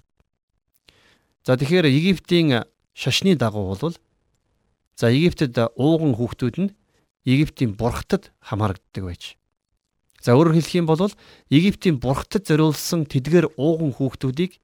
За 1.46 1.56
тэгэхээр 1.56 1.86
Египтийн 1.88 2.66
шашны 2.92 3.36
дагуу 3.36 3.72
бол 3.72 3.94
за 4.96 5.10
Египтэд 5.10 5.58
ууган 5.76 6.14
хүүхдүүд 6.14 6.56
нь 6.62 6.74
Египтийн 7.24 7.74
бурхтад 7.74 8.30
хамаарагддаг 8.40 9.04
байж. 9.04 9.36
За 10.20 10.36
өөрөөр 10.36 10.56
хэлэх 10.60 10.74
юм 10.80 10.86
бол 10.86 11.12
Египтийн 11.50 12.00
бурхтад 12.00 12.46
зориулсан 12.46 13.04
тэдгээр 13.08 13.56
ууган 13.56 13.92
хүүхдүүдийг 13.96 14.60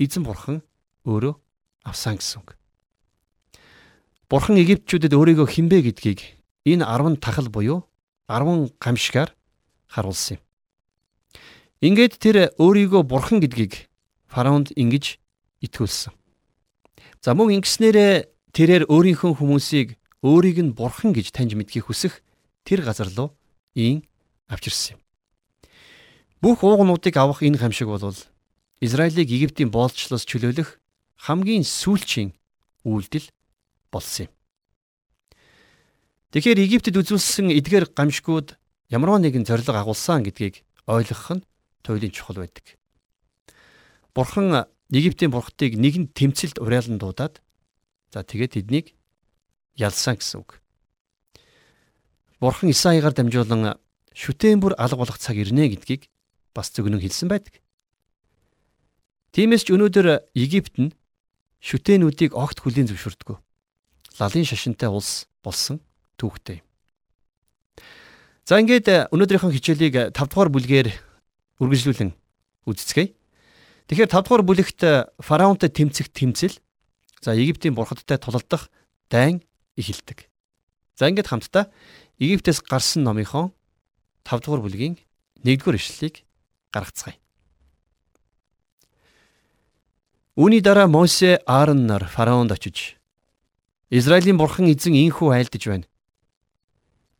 эзэн 0.00 0.24
бурхан 0.24 0.64
өөрөө 1.04 1.34
авсан 1.84 2.16
гэсэн 2.20 2.44
үг. 2.44 2.56
Бурхан 4.28 4.60
Египтчүүдэд 4.60 5.16
өөрийгөө 5.16 5.48
хинбэ 5.48 5.78
гэдгийг 5.88 6.20
энэ 6.68 6.84
10 6.84 7.20
тахал 7.24 7.48
буюу 7.48 7.88
10 8.28 8.76
гамшигаар 8.76 9.32
харуулсан 9.88 10.36
юм. 10.36 10.42
Ингээд 11.80 12.18
тэр 12.20 12.36
өөрийгөө 12.60 13.02
бурхан 13.08 13.40
гэдгийг 13.40 13.88
фараонд 14.28 14.76
ингэж 14.76 15.16
итгүүлсэн. 15.64 16.12
За 17.24 17.32
мөн 17.32 17.56
ингэснээрээ 17.62 18.28
тэрээр 18.52 18.88
өөрийнхөө 18.88 19.32
хүмүүсийг 19.38 19.98
өөрийг 20.22 20.58
нь 20.62 20.74
бурхан 20.74 21.12
гэж 21.14 21.30
таньж 21.32 21.54
мэдхийг 21.54 21.86
хүсэх 21.86 22.22
тэр 22.64 22.82
газар 22.82 23.08
руу 23.14 23.32
ийн 23.74 24.02
авчирсан 24.48 24.98
юм. 24.98 25.00
Бүх 26.42 26.62
уугнуудыг 26.62 27.14
авах 27.16 27.42
энэ 27.42 27.58
хамшиг 27.58 27.88
бол 27.88 28.14
Израилийг 28.80 29.30
Египтийн 29.30 29.70
боолчлоос 29.74 30.22
чөлөөлөх 30.22 30.78
хамгийн 31.18 31.66
сүүлчийн 31.66 32.30
үйлдэл 32.86 33.26
болсон 33.90 34.30
юм. 34.30 34.32
Тэгэхээр 36.30 36.62
Египтэд 36.62 37.00
үзүүлсэн 37.00 37.50
эдгээр 37.58 37.90
гамшгууд 37.90 38.54
ямарваа 38.92 39.18
нэгэн 39.18 39.48
зориг 39.48 39.66
агуулсан 39.72 40.22
гэдгийг 40.22 40.62
ойлгох 40.86 41.40
нь 41.40 41.46
туйлын 41.82 42.12
чухал 42.14 42.38
байдаг. 42.44 42.78
Бурхан 44.14 44.68
Египтийн 44.92 45.32
бурхтыг 45.32 45.74
нэгэн 45.74 46.14
тэмцэлд 46.14 46.62
уриалан 46.62 47.00
дуудаад 47.00 47.42
за 48.12 48.24
тэгээд 48.24 48.56
тэднийг 48.56 48.96
ялсан 49.76 50.16
гэсэн 50.16 50.40
үг. 50.40 50.60
Бурхан 52.40 52.70
Исаигаар 52.70 53.14
дамжуулан 53.14 53.78
шүтэн 54.14 54.60
бүр 54.62 54.74
алга 54.78 54.98
болох 54.98 55.18
цаг 55.18 55.36
ирнэ 55.36 55.74
гэдгийг 55.74 56.10
бас 56.54 56.70
зөвгнөн 56.74 57.02
хэлсэн 57.02 57.28
байдаг. 57.28 57.60
Тиймээс 59.34 59.68
ч 59.68 59.74
өнөөдөр 59.74 60.32
Египт 60.34 60.78
нь 60.80 60.94
шүтэнүүдийг 61.60 62.32
огт 62.34 62.62
хүлийн 62.62 62.88
зөвшөөрдөг 62.88 63.38
лалын 64.18 64.46
шашинтай 64.46 64.90
улс 64.90 65.26
болсон 65.42 65.78
түүхтэй. 66.18 66.62
За 68.48 68.58
ингээд 68.58 68.88
э, 68.88 68.96
өнөөдрийнхөө 69.12 69.52
хичээлийг 69.54 69.94
5 70.16 70.32
дугаар 70.32 70.50
бүлгээр 70.50 70.88
үргэлжлүүлэн 71.62 72.10
үздэцгээе. 72.66 73.14
Тэгэхээр 73.92 74.10
5 74.10 74.24
дугаар 74.24 74.42
бүлэгт 74.42 74.80
э, 74.82 75.06
фараонтой 75.20 75.70
тэмцэх 75.70 76.10
тэмцэл 76.10 76.56
за 77.20 77.34
Египтийн 77.34 77.74
бурхадтай 77.74 78.18
тулалдах 78.18 78.70
дайн 79.10 79.42
эхэлдэг. 79.76 80.28
За 80.96 81.08
ингээд 81.08 81.30
хамтдаа 81.30 81.70
Египтээс 82.18 82.62
гарсан 82.62 83.02
номынхон 83.06 83.52
5 84.24 84.44
дугаар 84.44 84.62
бүлгийн 84.62 84.98
1-р 85.42 85.74
ишлэлийг 85.78 86.24
гаргацгаая. 86.74 87.16
Үүний 90.38 90.62
дараа 90.62 90.86
Мосе 90.86 91.42
Аарон 91.46 91.86
нар 91.86 92.06
фараонд 92.06 92.52
очиж 92.54 92.98
Израилийн 93.90 94.36
бурхан 94.36 94.68
эзэн 94.70 94.94
инхүү 94.94 95.32
айлдж 95.32 95.64
байна. 95.66 95.88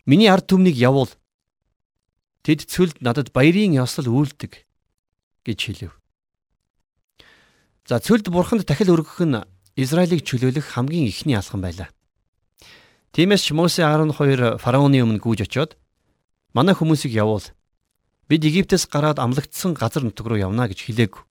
Миний 0.04 0.28
ард 0.28 0.46
түмнийг 0.46 0.76
явуул. 0.76 1.08
Тэд 2.44 2.68
цөлд 2.68 3.00
надад 3.00 3.32
баярын 3.32 3.74
ёслол 3.74 4.12
үйлдэг 4.12 4.68
гэж 5.48 5.58
хэлв. 5.64 5.92
За 7.88 7.98
цөлд 8.04 8.28
бурханд 8.28 8.68
дахил 8.68 8.92
өргөх 8.92 9.24
нь 9.24 9.40
Израилийг 9.78 10.26
чөлөөлөх 10.26 10.74
хамгийн 10.74 11.06
ихний 11.06 11.38
алхам 11.38 11.62
байлаа. 11.62 11.86
Тиймээс 13.14 13.46
ч 13.46 13.54
Мосе 13.54 13.86
12 13.86 14.58
фараоны 14.58 14.98
өмнө 15.06 15.22
гүйж 15.22 15.46
очиод 15.46 15.78
манай 16.50 16.74
хүмүүсийг 16.74 17.14
явуул. 17.14 17.46
Бид 18.26 18.42
Египтээс 18.42 18.90
гараад 18.90 19.22
амлагдсан 19.22 19.78
газар 19.78 20.02
нутг 20.02 20.26
руу 20.26 20.34
явна 20.34 20.66
гэж 20.66 20.82
хэлээг. 20.82 21.22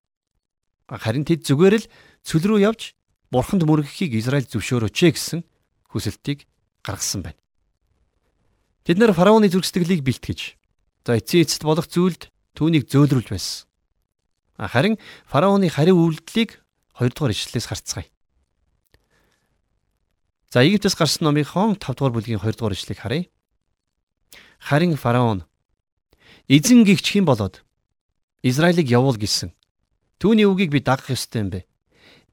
Харин 0.87 1.27
тэд 1.27 1.43
зүгээр 1.43 1.75
л 1.75 1.91
цөл 2.23 2.47
рүү 2.47 2.59
явж 2.71 2.95
бурханд 3.35 3.67
мөргөхийг 3.67 4.15
Израиль 4.15 4.47
зөвшөөрөөч 4.47 4.95
гэсэн 4.95 5.43
хүсэлтийг 5.91 6.47
гаргасан 6.87 7.27
байна. 7.27 7.39
Тэд 8.87 8.95
нэр 8.95 9.11
фараоны 9.11 9.51
зүрх 9.51 9.67
сэтгэлийг 9.67 10.07
бэлтгэж 10.07 10.55
за 11.03 11.19
эцсийн 11.19 11.43
эцэст 11.43 11.67
болох 11.67 11.91
зүйлд 11.91 12.31
түүнийг 12.55 12.87
зөөлрүүлж 12.87 13.27
байсан. 13.27 13.67
Харин 14.55 14.95
фараоны 15.27 15.67
хариу 15.67 15.99
үйлдэлийг 15.99 16.63
2 16.95 17.11
дугаар 17.11 17.35
ишлэлээс 17.35 17.67
харцгаая. 17.67 18.07
За 20.47 20.63
Египтээс 20.63 20.95
гарсан 20.95 21.27
номынхон 21.27 21.75
5 21.75 21.91
дугаар 21.91 22.15
бүлгийн 22.15 22.39
2 22.39 22.55
дугаар 22.55 22.71
ишлэгийг 22.71 23.03
харъя. 23.03 23.27
Харин 24.63 24.95
фараон 24.95 25.43
эзэн 26.47 26.87
гихч 26.87 27.11
хэм 27.11 27.27
болоод 27.27 27.67
Израилийг 28.47 28.87
явуул 28.87 29.19
гэсэн. 29.19 29.51
Түүний 30.23 30.47
үгийг 30.47 30.71
би 30.71 30.79
дагах 30.79 31.11
ёстой 31.11 31.43
юм 31.43 31.49
бэ. 31.51 31.67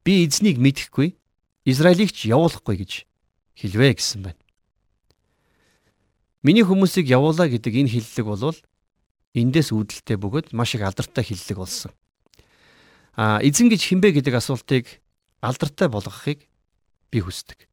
Би 0.07 0.23
эзнийг 0.23 0.63
мэдэхгүй, 0.63 1.19
Израилийг 1.67 2.15
ч 2.15 2.31
явуулахгүй 2.31 2.87
гэж 2.87 2.93
хэлвэ 3.59 3.99
гэсэн 3.99 4.31
байна. 4.31 4.43
Миний 6.47 6.63
хүмүүсийг 6.63 7.11
явуулаа 7.11 7.51
гэдэг 7.51 7.83
энэ 7.83 7.93
хиллэг 7.99 8.27
бол 8.31 8.55
эндээс 9.35 9.75
үүдэлтэй 9.75 10.17
бөгөөд 10.23 10.55
маш 10.55 10.79
их 10.79 10.87
алдартай 10.87 11.27
хиллэг 11.27 11.59
болсон. 11.59 11.91
А 13.19 13.43
эзэн 13.43 13.67
гэж 13.67 13.91
хинбэ 13.91 14.15
гэдэг 14.15 14.39
асуултыг 14.39 15.03
алдартай 15.43 15.91
болгохыг 15.91 16.47
би 17.11 17.19
хүсдэг. 17.19 17.67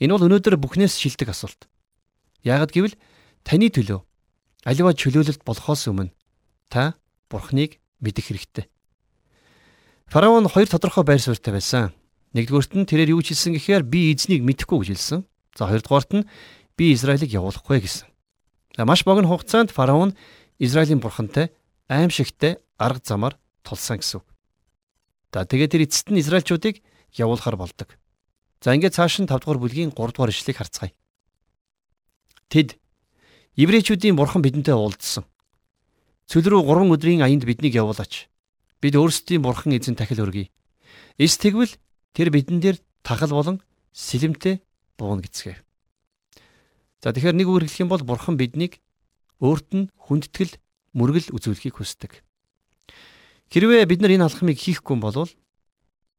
Энэ 0.00 0.16
бол 0.16 0.26
өнөөдөр 0.26 0.56
бүхнээс 0.56 0.96
шилдэг 0.96 1.28
асуулт. 1.36 1.68
Яагад 2.40 2.72
гэвэл 2.72 2.96
таны 3.44 3.68
төлөө 3.68 4.00
аливаа 4.64 4.96
чөлөөлөлт 4.96 5.44
болохоос 5.44 5.92
өмнө 5.92 6.16
та 6.72 6.96
Бурхныг 7.28 7.78
мэдэх 8.00 8.32
хэрэгтэй. 8.32 8.66
Фараон 10.08 10.48
хоёр 10.48 10.66
тодорхой 10.72 11.04
байр 11.04 11.20
суурьтай 11.20 11.52
байсан. 11.52 11.92
Нэгдүгüүрт 12.32 12.72
нь 12.74 12.88
тэрээр 12.88 13.14
юу 13.14 13.22
хэлсэн 13.22 13.54
гэхээр 13.54 13.84
би 13.84 14.10
эзнийг 14.10 14.42
мэдэхгүй 14.42 14.82
гэж 14.82 14.88
хэлсэн. 14.96 15.20
За 15.54 15.68
хоёрдугаарт 15.68 16.10
нь 16.16 16.26
би 16.74 16.96
Израилийг 16.96 17.30
явуулахгүй 17.30 17.84
гэсэн. 17.84 18.08
За 18.74 18.88
маш 18.88 19.04
богино 19.04 19.28
хугацаанд 19.28 19.70
фараон 19.70 20.16
Израилийн 20.58 20.98
бурхантай 20.98 21.52
аимшигтай 21.86 22.58
арга 22.80 23.04
замаар 23.04 23.38
тулсан 23.62 24.00
гэсэн. 24.00 24.24
За 25.30 25.44
тэгээд 25.44 25.72
тэр 25.76 25.84
эцэст 25.86 26.08
нь 26.10 26.18
Израильчуудыг 26.18 26.82
явуулахар 27.14 27.54
болдог. 27.54 27.99
За 28.60 28.76
ингээд 28.76 28.92
цааш 28.92 29.24
нь 29.24 29.28
5 29.28 29.40
дугаар 29.40 29.56
бүлгийн 29.56 29.96
3 29.96 30.12
дугаар 30.12 30.28
ишлэгийг 30.28 30.60
харцгаая. 30.60 30.92
Тэд 32.52 32.76
еврейчүүдийн 33.56 34.20
бурхан 34.20 34.44
бидэнтэй 34.44 34.76
уулзсан. 34.76 35.24
Цөл 36.28 36.44
рүү 36.44 36.68
3 36.68 36.92
өдрийн 36.92 37.24
аянд 37.24 37.48
биднийг 37.48 37.72
явуулаач. 37.72 38.28
Бид 38.84 38.94
өөрсдийн 39.00 39.40
бурхан 39.40 39.72
эзэн 39.72 39.96
тахил 39.96 40.28
өргөе. 40.28 40.52
Эс 41.16 41.40
тэгвэл 41.40 41.72
тэр 42.12 42.28
бидэн 42.28 42.60
дээр 42.60 42.76
тахал 43.00 43.32
болон 43.32 43.64
сэлэмтэй 43.96 44.60
бууна 45.00 45.24
гэцгээв. 45.24 45.56
За 47.00 47.16
тэгэхээр 47.16 47.36
нэг 47.40 47.48
үгээр 47.48 47.64
хэлэх 47.64 47.80
юм 47.80 47.88
бол 47.88 48.04
бурхан 48.04 48.36
биднийг 48.36 48.84
өөрт 49.40 49.68
нь 49.72 49.88
хүндэтгэл 49.96 50.60
мөргөл 50.92 51.32
үзүүлэхийг 51.32 51.80
хүсдэг. 51.80 52.20
Хэрвээ 53.48 53.88
бид 53.88 54.04
нар 54.04 54.12
энэ 54.20 54.28
алхмыг 54.28 54.60
хийхгүй 54.60 55.00
бол 55.00 55.32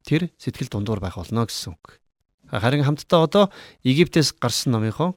тэр 0.02 0.34
сэтгэл 0.42 0.74
дундуур 0.74 0.98
байх 0.98 1.14
болно 1.14 1.46
гэсэн 1.46 1.78
үг. 1.78 2.01
Харин 2.52 2.84
хамтдаа 2.84 3.24
одоо 3.24 3.44
Египтээс 3.80 4.36
гарсан 4.36 4.76
номынхоо 4.76 5.16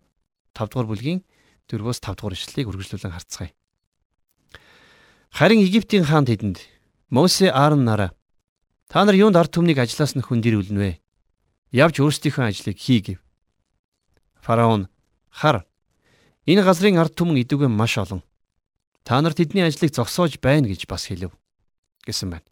5 0.56 0.72
дугаар 0.72 0.88
бүлгийн 0.88 1.20
4-өөс 1.68 2.00
5 2.00 2.16
дугаар 2.16 2.36
ишлэлийг 2.40 2.72
үргэлжлүүлэн 2.72 3.12
харцгаая. 3.12 3.52
Харин 5.36 5.60
Египтийн 5.60 6.08
хаан 6.08 6.24
тэдэнд 6.24 6.64
Мосе 7.12 7.52
Аарон 7.52 7.84
нараа 7.84 8.16
та 8.88 9.04
нар 9.04 9.20
юунд 9.20 9.36
ард 9.36 9.52
түмнийг 9.52 9.84
ажиллаас 9.84 10.16
нь 10.16 10.24
хүндэрүүлнэ 10.24 10.80
вэ? 10.80 10.92
Явж 11.76 12.00
өөрсдийнхөө 12.00 12.48
ажлыг 12.48 12.80
хий 12.80 13.04
гэв. 13.04 13.20
Фараон 14.40 14.88
хар 15.28 15.68
энэ 16.48 16.64
газрын 16.64 16.96
ард 16.96 17.20
түмэн 17.20 17.44
идэвгүй 17.44 17.68
маш 17.68 18.00
олон. 18.00 18.24
Та 19.04 19.20
нар 19.20 19.36
тэдний 19.36 19.68
ажлыг 19.68 19.92
зогсоож 19.92 20.40
байна 20.40 20.72
гэж 20.72 20.88
бас 20.88 21.12
хэлв 21.12 21.36
гэсэн 22.08 22.32
байна. 22.32 22.48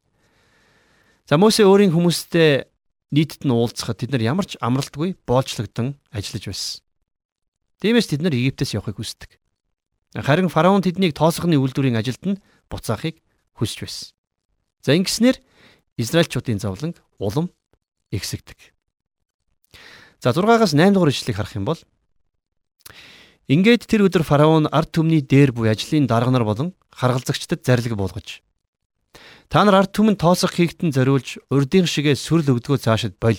За 1.24 1.39
Мосе 1.39 1.63
өөрийн 1.63 1.96
хүмүүстэй 1.96 2.67
нийтэд 3.13 3.45
нь 3.45 3.54
уулзахад 3.54 4.02
тэд 4.02 4.10
нар 4.10 4.26
ямар 4.26 4.49
ч 4.49 4.58
амралтгүй 4.58 5.13
боолчлогдсон 5.30 6.02
ажиллаж 6.10 6.43
байсан. 6.49 6.82
Тиймээс 7.78 8.10
тэд 8.10 8.26
нар 8.26 8.34
Египтээс 8.34 8.73
явахыг 8.73 8.97
хүсдэг. 8.97 9.38
Харин 10.17 10.49
фараон 10.49 10.82
тэднийг 10.82 11.13
тоосхны 11.13 11.54
үйлдвэрийн 11.62 12.02
ажилд 12.02 12.23
нь 12.26 12.41
буцаахыг 12.73 13.21
хүсэж 13.54 13.80
байсан. 13.86 14.08
За 14.82 14.97
ингэснээр 14.97 15.38
Израильчуудын 16.02 16.58
зовлон 16.58 16.97
улам 17.21 17.54
ихсэгдэг. 18.10 18.73
За 20.17 20.34
6-аас 20.34 20.73
8 20.73 20.93
дугаар 20.97 21.13
ишлэгийг 21.13 21.38
харах 21.38 21.54
юм 21.54 21.65
бол 21.69 21.78
Ингээд 23.52 23.86
тэр 23.91 24.08
өдөр 24.08 24.23
фараон 24.23 24.71
ард 24.71 24.95
түмний 24.95 25.19
дээр 25.19 25.52
буй 25.52 25.67
ажлын 25.67 26.08
дарга 26.08 26.32
нар 26.32 26.47
болон 26.47 26.71
харгалзагчдад 26.95 27.67
зарлиг 27.67 27.99
буулгаж 27.99 28.39
Та 29.54 29.62
нар 29.62 29.86
ард 29.86 29.94
түмэн 29.94 30.18
тоосох 30.18 30.58
хийгтэн 30.58 30.89
зориулж 30.89 31.38
урдын 31.54 31.86
шигээ 31.86 32.18
сүрл 32.18 32.58
өгдгөө 32.58 32.89
цаашид 32.89 33.22
боль. 33.22 33.38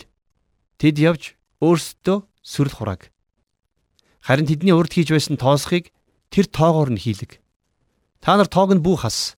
Тэд 0.79 1.03
явж 1.03 1.35
өөрсдөө 1.59 2.23
сүрл 2.39 2.71
хурааг. 2.71 3.11
Харин 4.23 4.47
тэдний 4.47 4.71
урд 4.71 4.95
хийж 4.95 5.11
байсан 5.11 5.35
тоосхийг 5.35 5.91
тэр 6.31 6.47
тоогоор 6.47 6.95
нь 6.95 7.03
хийлэг. 7.03 7.43
Та 8.23 8.39
нар 8.39 8.47
тоог 8.47 8.79
нь 8.79 8.85
бүү 8.87 9.03
хас. 9.03 9.35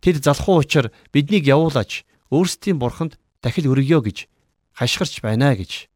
Тэд 0.00 0.24
залхуу 0.24 0.64
учир 0.64 0.96
биднийг 1.12 1.44
явуулаач 1.44 2.08
өөрсдийн 2.32 2.80
бурханд 2.80 3.20
дахил 3.44 3.68
өргөё 3.68 4.00
гэж 4.00 4.32
хашгирч 4.72 5.20
байна 5.20 5.52
гэж 5.52 5.92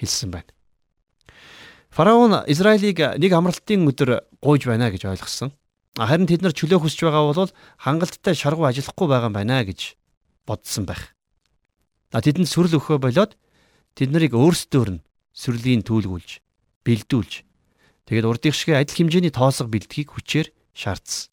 хэлсэн 0.00 0.32
байна. 0.32 0.48
Фараон 1.92 2.40
Израилийг 2.48 3.20
нэг 3.20 3.32
амралтын 3.36 3.84
өдөр 3.84 4.24
гуйж 4.40 4.64
байна 4.64 4.88
гэж 4.88 5.04
ойлгосон. 5.04 5.52
Харин 5.96 6.28
тэд 6.28 6.44
нар 6.44 6.52
чөлөө 6.52 6.84
хүсэж 6.84 7.08
байгаа 7.08 7.32
бол 7.32 7.52
хангалттай 7.80 8.36
шаргуу 8.36 8.68
ажиллахгүй 8.68 9.08
байгаа 9.08 9.32
юм 9.32 9.36
байна 9.36 9.64
гэж 9.64 9.96
бодсон 10.44 10.84
байх. 10.84 11.16
Тэдэнд 12.12 12.52
сүрэл 12.52 12.76
өгөхөө 12.76 13.00
болоод 13.00 13.32
тэд 13.96 14.12
нарыг 14.12 14.36
өөрсдөөр 14.36 15.00
нь 15.00 15.04
сүрлийн 15.32 15.80
түүлгүүлж, 15.88 16.44
бэлдүүлж 16.84 17.32
тэгээд 18.04 18.28
урдих 18.28 18.52
шиг 18.52 18.76
адил 18.76 18.92
хэмжээний 18.92 19.32
тоосго 19.32 19.72
бэлдгийг 19.72 20.12
хүчээр 20.12 20.52
шаардсан. 20.76 21.32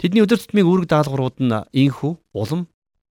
Тэдний 0.00 0.24
өдөр 0.24 0.40
тутмын 0.40 0.64
үүрэг 0.64 0.88
даалгаврууд 0.88 1.36
нь 1.44 1.52
инхүү 1.52 2.12
улам 2.32 2.66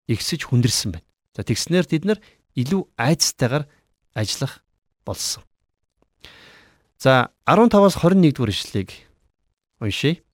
ихсэж 0.08 0.48
хүндэрсэн 0.48 0.96
байна. 0.96 1.06
За 1.36 1.44
тэгснээр 1.44 1.86
тэд 1.86 2.04
нар 2.08 2.18
илүү 2.56 2.88
айцтайгаар 2.96 3.68
ажиллах 4.16 4.64
болсон. 5.04 5.44
За 6.98 7.30
15-аас 7.44 8.00
21 8.00 8.32
дугаар 8.32 8.50
ишлэгийг 8.50 9.05
Уншия. 9.80 10.24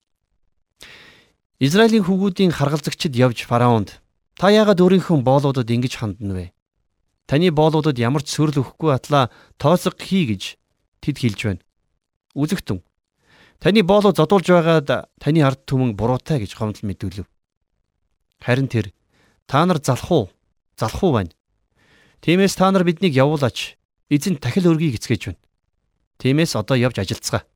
Израилийн 1.58 2.06
хүүгүүдийн 2.06 2.54
харгалзагчид 2.54 3.14
явж 3.18 3.42
фараонд 3.46 3.98
та 4.38 4.54
яагаад 4.54 4.78
өөрийнхөө 4.78 5.18
боолуудад 5.22 5.66
ингэж 5.66 5.98
хандна 5.98 6.34
вэ? 6.34 6.46
Таны 7.26 7.50
боолуудад 7.50 7.98
ямар 7.98 8.22
ч 8.22 8.38
сөрл 8.38 8.62
өгөхгүй 8.62 8.94
атлаа 8.94 9.34
тооцог 9.58 9.98
хий 9.98 10.30
гэж 10.30 10.58
тэд 11.02 11.16
хэлж 11.18 11.40
байна. 11.42 11.62
Үзэгтэн. 12.38 12.82
Таны 13.58 13.82
боолоо 13.82 14.14
зодуулж 14.14 14.46
байгаад 14.46 15.10
таны 15.18 15.40
ард 15.42 15.66
түмэн 15.66 15.94
буруутай 15.98 16.42
гэж 16.42 16.54
гомдол 16.54 16.86
мэдүүлв. 16.86 17.26
Харин 18.42 18.66
тэр 18.70 18.90
та 19.46 19.66
нар 19.66 19.78
залах 19.82 20.10
уу? 20.10 20.24
Залах 20.78 21.02
уу 21.02 21.14
байна. 21.18 21.34
Тиймээс 22.22 22.54
та 22.58 22.70
нар 22.70 22.82
биднийг 22.86 23.14
явуулаач. 23.14 23.78
Эзэн 24.10 24.38
дахил 24.38 24.70
өргөе 24.70 24.98
гэцгээж 24.98 25.22
байна. 25.30 25.42
Тиймээс 26.18 26.58
одоо 26.58 26.74
явж 26.74 26.98
ажиллацгаа. 27.02 27.46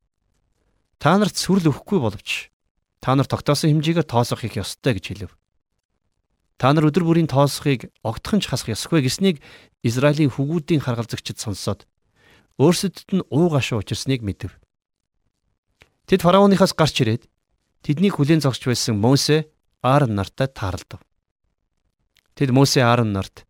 Та 0.98 1.16
нарт 1.20 1.36
сүрэл 1.36 1.70
өгөхгүй 1.70 2.00
боловч 2.00 2.50
та 3.00 3.14
нар 3.14 3.28
тогтоосон 3.30 3.70
хэмжээгээр 3.70 4.08
тоосох 4.08 4.42
их 4.42 4.56
ёстой 4.58 4.96
гэж 4.96 5.04
хэлв. 5.14 5.32
Та 6.56 6.72
нар 6.72 6.88
өдөр 6.88 7.04
бүрийн 7.04 7.28
тоосхыг 7.30 7.92
огтхон 8.00 8.40
ч 8.40 8.48
хасах 8.48 8.72
ёсгүй 8.72 9.04
гэснийг 9.04 9.44
Израилийн 9.84 10.32
хүүгүүдийн 10.32 10.82
харгалзагчид 10.82 11.36
сонсоод 11.38 11.84
өөрсдөд 12.56 13.12
нь 13.12 13.26
уу 13.28 13.52
гашуу 13.52 13.84
учирсныг 13.84 14.24
мэдв. 14.24 14.50
Тэд 16.08 16.24
фараоныхаас 16.24 16.72
гарч 16.72 17.04
ирээд 17.04 17.28
тэднийг 17.84 18.16
хүлээн 18.16 18.40
зогсож 18.40 18.72
байсан 18.72 18.96
Мосе 18.96 19.52
Аарон 19.84 20.16
нартай 20.16 20.48
таарлав. 20.48 21.04
Тэд 22.34 22.50
Мосе 22.56 22.80
Аарон 22.80 23.12
нарт 23.12 23.44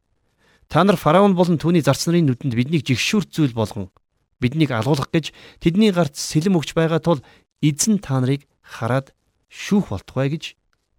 та 0.67 0.83
нар 0.83 0.99
фараон 0.99 1.39
болон 1.39 1.63
түүний 1.63 1.81
зарц 1.81 2.11
нарын 2.11 2.27
нүдэнд 2.27 2.59
биднийг 2.59 2.83
жигшүүрт 2.83 3.31
зүйл 3.31 3.55
болгон 3.55 3.95
биднийг 4.41 4.71
алгуулах 4.73 5.09
гэж 5.13 5.33
тэдний 5.61 5.93
гарт 5.93 6.17
сэлэм 6.17 6.57
өгч 6.59 6.77
байгаа 6.77 7.01
тул 7.01 7.21
эзэн 7.63 7.99
та 8.03 8.21
нарыг 8.21 8.45
хараад 8.61 9.17
шүүх 9.49 9.91
болтугай 9.91 10.33
гэж 10.35 10.57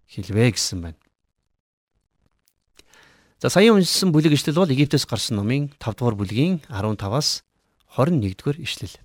хэлвэ 0.08 0.56
гэсэн 0.56 0.78
байна. 0.82 1.00
За 3.38 3.48
саяхан 3.48 3.78
уншсан 3.78 4.10
бүлэг 4.10 4.34
ишлэл 4.34 4.58
бол 4.58 4.72
Египтээс 4.74 5.06
гарсан 5.06 5.38
номын 5.38 5.70
5 5.78 6.02
дугаар 6.02 6.18
бүлгийн 6.18 6.58
15-аас 6.66 7.46
21 7.94 8.34
дугаар 8.34 8.58
ишлэл. 8.58 8.98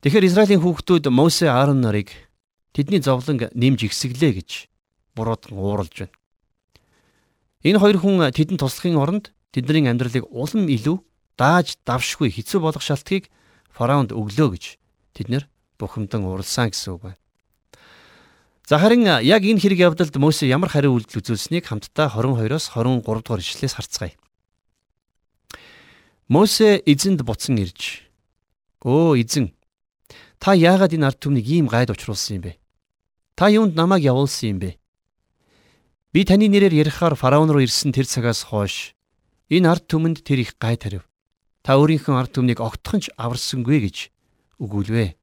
Тэгэхээр 0.00 0.28
Израилийн 0.32 0.64
хүүхдүүд 0.64 1.12
Мосе 1.12 1.52
Аарон 1.52 1.84
нарыг 1.84 2.08
тэдний 2.72 3.04
зовлон 3.04 3.44
нэмж 3.52 3.92
ихсгэлээ 3.92 4.32
гэж 4.40 4.50
буруудан 5.12 5.52
ууралж 5.52 6.08
байна. 6.08 6.16
Энэ 7.62 7.78
хоёр 7.78 7.98
хүн 8.00 8.24
тэдэнд 8.32 8.58
туслахын 8.64 8.96
оронд 8.96 9.36
тэдний 9.52 9.84
амьдралыг 9.84 10.24
улам 10.32 10.66
илүү 10.66 10.96
дааж 11.38 11.78
давшгүй 11.86 12.30
хэцүү 12.32 12.60
болгох 12.60 12.84
шалтгаыг 12.84 13.28
фараонд 13.72 14.12
өглөө 14.12 14.48
гэж 14.56 14.64
тэд 15.16 15.28
нэр 15.32 15.44
бухимдан 15.78 16.24
уралсан 16.24 16.70
гэсэн 16.70 16.96
үг 16.96 17.02
байна. 17.08 17.20
За 18.68 18.78
харин 18.78 19.04
яг 19.04 19.42
энэ 19.42 19.60
хэрэг 19.60 19.92
явдалд 19.92 20.16
Мосе 20.16 20.46
ямар 20.46 20.70
хариу 20.70 20.94
үйлдэл 20.96 21.20
үзүүлсэнийг 21.20 21.66
хамтдаа 21.66 22.12
22-оос 22.14 22.72
23 22.72 23.02
дугаар 23.02 23.42
ишлэлээс 23.42 23.74
харцгаая. 23.74 24.14
Мосе 26.28 26.80
эзэнд 26.86 27.26
буцан 27.26 27.58
ирж 27.58 28.06
"Өө 28.86 29.18
эзэн 29.20 29.52
Та 30.42 30.58
яагаад 30.58 30.90
энэ 30.90 31.06
ард 31.06 31.22
түмнийг 31.22 31.46
ийм 31.46 31.70
гайд 31.70 31.94
учруулсан 31.94 32.42
юм 32.42 32.50
бэ? 32.50 32.58
Та 33.38 33.46
юунд 33.46 33.78
намайг 33.78 34.02
явуулсан 34.02 34.50
юм 34.50 34.58
бэ? 34.58 34.70
Би 36.10 36.26
таны 36.26 36.50
нэрээр 36.50 36.82
ярихаар 36.82 37.14
фараон 37.14 37.46
руу 37.46 37.62
ирсэн 37.62 37.94
тэр 37.94 38.10
цагаас 38.10 38.50
хойш 38.50 38.98
энэ 39.46 39.70
ард 39.70 39.86
түмэнд 39.86 40.26
тэр 40.26 40.42
их 40.42 40.58
гай 40.58 40.74
тарив. 40.74 41.06
Та 41.62 41.78
өөрийнхөө 41.78 42.18
ард 42.18 42.34
түмнийг 42.34 42.58
огтхон 42.58 43.06
ч 43.06 43.14
аварсангүй 43.14 43.86
гэж 43.86 44.10
өгүүлвэ 44.58 45.14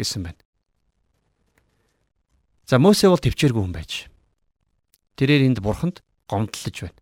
гэсэн 0.00 0.24
байна. 0.24 0.40
За 2.64 2.80
Мосе 2.80 3.08
бол 3.08 3.20
төвчээргүй 3.20 3.62
хүн 3.64 3.76
байж. 3.76 4.08
Тэрээр 5.20 5.44
энд 5.44 5.60
бурханд 5.60 6.00
гомдлож 6.28 6.76
байна. 6.88 7.00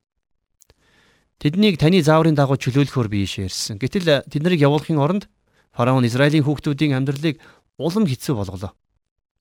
Тэднийг 1.38 1.79
таны 1.79 2.02
зааврын 2.02 2.35
дагуу 2.35 2.59
чөлөөлөхөөр 2.59 3.09
би 3.12 3.22
ийшээ 3.22 3.46
ирсэн. 3.46 3.79
Гэтэл 3.79 4.26
тэднийг 4.26 4.62
явуулахын 4.62 4.98
оронд 4.98 5.29
фараон 5.70 6.09
Израилийн 6.09 6.42
хүүхдүүдийн 6.42 6.96
амьдралыг 6.96 7.37
улам 7.76 8.09
хэцүү 8.09 8.35
болголоо 8.35 8.72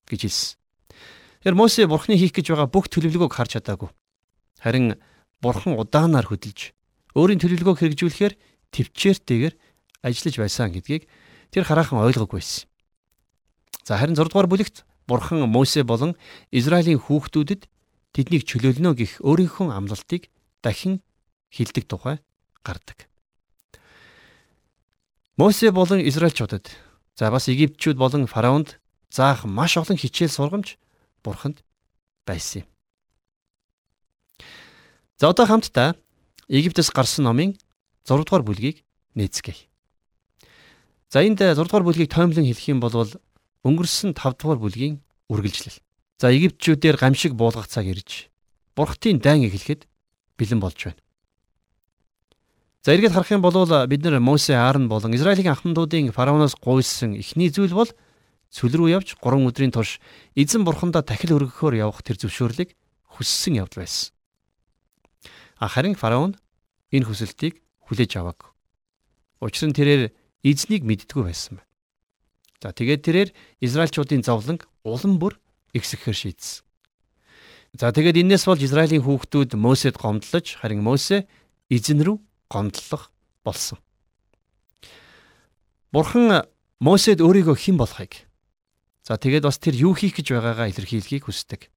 гэж 0.10 0.22
хэлсэн. 0.28 0.58
Тэр 1.46 1.56
Мосе 1.56 1.88
бурхны 1.88 2.20
хийх 2.20 2.36
гэж 2.36 2.52
байгаа 2.52 2.68
бүх 2.68 2.92
төлөвлөгөөг 2.92 3.32
харж 3.32 3.58
чадаагүй. 3.62 3.90
Харин 4.60 5.00
бурхан 5.40 5.80
удаанаар 5.80 6.28
хөдөлж 6.28 6.76
өөрийн 7.16 7.40
төлөвлөгөөг 7.40 7.80
хэрэгжүүлэхээр 7.80 8.34
төвчээртэйгээр 8.76 9.56
ажиллаж 10.04 10.36
байсан 10.36 10.76
гэдгийг 10.76 11.08
тэр 11.56 11.64
хараахан 11.64 12.04
ойлгоогүй 12.04 12.44
байсан. 12.44 12.68
За 13.88 13.96
харин 13.96 14.20
6 14.20 14.28
дугаар 14.28 14.52
бүлэгт 14.52 14.84
бурхан 15.08 15.48
Мосе 15.48 15.88
болон 15.88 16.20
Израилийн 16.52 17.00
хүүхдүүдэд 17.00 17.72
тэднийг 18.12 18.44
чөлөөлнө 18.44 18.92
гэх 19.00 19.24
өөрийнхөө 19.24 19.72
амлалтыг 19.72 20.28
дахин 20.60 21.00
хилдэг 21.54 21.86
тухай 21.88 22.20
гардаг. 22.66 23.08
Мосе 25.38 25.72
болон 25.72 26.00
Израильчуудад 26.02 26.72
за 27.16 27.32
бас 27.32 27.48
Египтчүүд 27.48 27.98
болон 27.98 28.28
фараонд 28.28 28.80
заах 29.12 29.46
маш 29.46 29.78
олон 29.78 29.98
хичээл 29.98 30.32
сургамж 30.32 30.78
бурханд 31.24 31.64
байсан 32.26 32.64
юм. 32.64 32.68
За 35.20 35.30
одоо 35.30 35.46
хамтдаа 35.46 35.96
Египтээс 36.48 36.92
гарсан 36.92 37.26
номын 37.26 37.56
6 38.06 38.24
дугаар 38.24 38.46
бүлгийг 38.46 38.86
нээцгээе. 39.18 39.66
За 41.10 41.26
энд 41.26 41.42
6 41.42 41.58
дугаар 41.58 41.86
бүлгийг 41.86 42.14
тоомлон 42.14 42.46
хэлэх 42.46 42.70
юм 42.70 42.80
бол 42.80 42.94
өнгөрсөн 43.66 44.14
5 44.14 44.38
дугаар 44.38 44.62
бүлгийн 44.62 45.02
үргэлжлэл. 45.30 45.82
За 46.22 46.30
Египтчүүдээр 46.30 47.02
гамшиг 47.02 47.34
буулгах 47.34 47.66
цаг 47.68 47.90
ирж 47.90 48.30
бурхтын 48.78 49.18
дайн 49.18 49.50
эхлэхэд 49.50 49.90
бэлэн 50.38 50.62
болж 50.62 50.78
байна. 50.86 51.02
За 52.86 52.94
эргээд 52.94 53.18
харах 53.18 53.34
юм 53.34 53.42
бол 53.42 53.58
бид 53.90 54.02
нар 54.06 54.22
Мосе 54.22 54.54
Аарон 54.54 54.88
болон 54.88 55.18
Израилийн 55.18 55.50
анхмадуудын 55.50 56.14
фараоноос 56.14 56.54
гуйсан 56.62 57.18
эхний 57.18 57.50
зүйл 57.50 57.74
бол 57.74 57.90
цүл 58.54 58.70
рүү 58.70 59.02
явж 59.02 59.18
3 59.18 59.42
өдрийн 59.50 59.74
турш 59.74 59.98
эзэн 60.38 60.62
бурхандаа 60.62 61.02
дахил 61.02 61.42
өргөхөөр 61.42 61.82
явах 61.82 62.06
тэр 62.06 62.22
зөвшөөрлийг 62.22 62.78
хүссэн 63.18 63.58
явдал 63.58 63.82
байсан. 63.82 64.14
А 65.58 65.66
харин 65.68 65.98
фараон 65.98 66.38
энэ 66.94 67.10
хүсэлтийг 67.10 67.65
хүлээж 67.88 68.12
аваагүй. 68.20 68.50
Учир 69.42 69.70
нь 69.70 69.78
тэрээр 69.78 70.04
эзнийг 70.46 70.84
мэддгүй 70.86 71.24
байсан 71.30 71.62
байна. 71.62 71.70
За 72.62 72.74
тэгээд 72.74 73.02
тэрээр 73.06 73.30
Израильчуудын 73.62 74.26
зовлон 74.26 74.58
улам 74.82 75.20
бүр 75.22 75.38
ихсэхээр 75.74 76.18
шийдсэн. 76.18 76.66
За 77.76 77.92
тэгээд 77.92 78.24
энээс 78.24 78.48
болж 78.48 78.64
Израилийн 78.64 79.04
хүүхдүүд 79.04 79.60
Мосед 79.60 80.00
гомдлож 80.00 80.58
харин 80.58 80.80
Мосе 80.80 81.28
эзэн 81.68 82.00
рүү 82.02 82.18
гомдлох 82.48 83.12
болсон. 83.44 83.78
Бурхан 85.92 86.48
Мосед 86.80 87.20
өөрийгөө 87.20 87.56
хэн 87.60 87.78
болохыг 87.78 88.26
за 89.04 89.20
тэгээд 89.20 89.44
бас 89.44 89.60
тэр 89.60 89.76
юу 89.76 89.94
хийх 89.94 90.16
гэж 90.18 90.34
байгаагаа 90.34 90.72
илэрхийлэхийг 90.72 91.28
хүсдэг. 91.28 91.70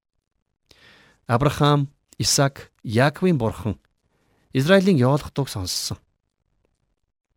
Авраам, 1.29 1.93
Исаак, 2.17 2.71
Яаковын 2.81 3.37
бурхан 3.37 3.77
Израилийн 4.53 4.97
явуулах 4.97 5.33
дуг 5.33 5.49
сонссон. 5.49 5.97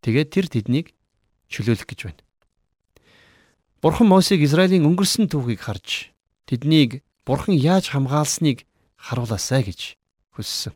Тэгээд 0.00 0.28
тэр 0.32 0.46
тэднийг 0.48 0.96
чөлөөлөх 1.52 1.86
гэж 1.86 2.00
байна. 2.08 2.22
Бурхан 3.84 4.08
Мосийг 4.08 4.40
Израилийн 4.42 4.88
өнгөрсөн 4.88 5.28
түүхийг 5.28 5.60
харж 5.60 6.14
тэднийг 6.48 7.04
Бурхан 7.26 7.54
яаж 7.54 7.92
хамгаалсныг 7.92 8.64
харуулаасай 8.96 9.62
гэж 9.62 9.80
хүссэн. 10.34 10.72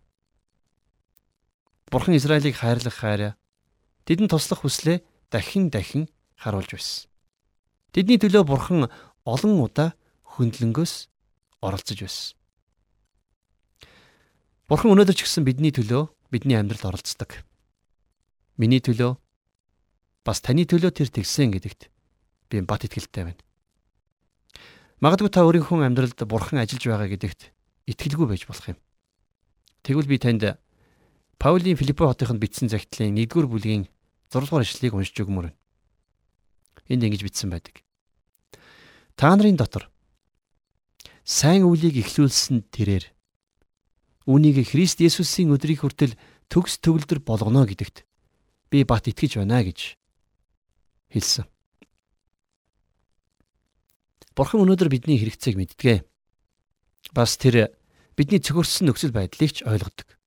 Бурхан 1.90 2.18
Израилийг 2.18 2.58
хайрлах 2.58 2.98
хайраа 2.98 3.32
тэдэнд 4.04 4.30
туслах 4.30 4.62
хүслээ 4.62 5.00
дахин 5.30 5.70
дахин 5.70 6.10
харуулж 6.36 6.70
байсан. 6.74 7.08
Тэдний 7.94 8.18
төлөө 8.18 8.44
Бурхан 8.44 8.90
олон 9.24 9.54
удаа 9.62 9.94
хөндлөнгөөс 10.36 10.94
оролцож 11.62 11.98
байсан. 12.02 12.34
Бурхан 14.66 14.92
өнөөдөр 14.92 15.14
ч 15.14 15.22
гэсэн 15.24 15.46
бидний 15.46 15.70
төлөө 15.70 16.10
бидний 16.30 16.58
амьдралд 16.58 16.84
оролцдог. 16.84 17.42
Миний 18.56 18.80
төлөө 18.80 19.16
бас 20.26 20.42
таны 20.42 20.66
төлөө 20.66 20.90
тэр 20.90 21.08
тэгсэн 21.12 21.54
гэдэгт 21.54 21.88
би 22.50 22.60
бат 22.66 22.86
итгэлтэй 22.86 23.30
байна. 23.30 23.42
Магадгүй 25.00 25.30
та 25.30 25.44
өөрийнхөө 25.46 25.86
амьдралд 25.86 26.18
бурхан 26.24 26.62
ажиллаж 26.64 26.84
байгаа 26.88 27.08
гэдэгт 27.12 27.52
итгэлгүй 27.86 28.26
байж 28.26 28.42
болох 28.48 28.74
юм. 28.74 28.78
Тэгвэл 29.86 30.10
би 30.10 30.18
танд 30.18 30.58
Паулийн 31.38 31.76
Филиппо 31.76 32.08
хотынд 32.08 32.40
бичсэн 32.40 32.72
загтлын 32.72 33.12
1-р 33.12 33.46
бүлгийн 33.46 33.86
6-р 34.32 34.64
ишлэлийг 34.64 34.96
уншиж 34.96 35.20
өгмөр 35.20 35.52
байна. 35.52 35.58
Энд 36.88 37.04
ингэж 37.04 37.22
бичсэн 37.22 37.52
байдаг. 37.52 37.84
Та 39.14 39.36
нарын 39.36 39.60
дотор 39.60 39.92
сайн 41.26 41.66
үлийг 41.68 42.00
эхлүүлсэн 42.00 42.72
тэрээр 42.72 43.15
үүнийг 44.26 44.66
Христ 44.66 44.98
Есүсийн 45.00 45.54
өдрийг 45.54 45.86
хүртэл 45.86 46.18
төгс 46.50 46.82
төгөлдөр 46.82 47.22
болгоно 47.22 47.62
гэдэгт 47.66 48.02
би 48.70 48.82
бат 48.82 49.06
итгэж 49.06 49.38
байна 49.38 49.62
гэж 49.62 49.94
хэлсэн. 51.14 51.46
Бурхан 54.36 54.66
өнөөдөр 54.66 54.90
бидний 54.92 55.16
хэрэгцээг 55.16 55.56
мэддэг. 55.56 56.04
Бас 57.14 57.38
тэр 57.40 57.72
бидний 58.18 58.42
цөхөрсөн 58.42 58.90
нөхцөл 58.90 59.14
байдлыг 59.14 59.50
ч 59.54 59.64
ойлгодог. 59.64 60.18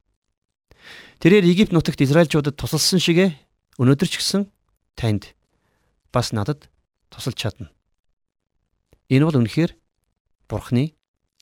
Тэрээр 1.19 1.45
Египт 1.45 1.75
нутагт 1.75 2.01
Израильчуудад 2.01 2.55
тусалсан 2.55 3.03
шигэ 3.03 3.35
өнөөдөр 3.77 4.09
ч 4.09 4.17
гэсэн 4.17 4.47
танд 4.95 5.35
бас 6.15 6.31
надад 6.31 6.71
тусалж 7.11 7.37
чадна. 7.37 7.67
Энэ 9.11 9.27
бол 9.27 9.43
үнэхээр 9.43 9.75
Бурхны 10.49 10.95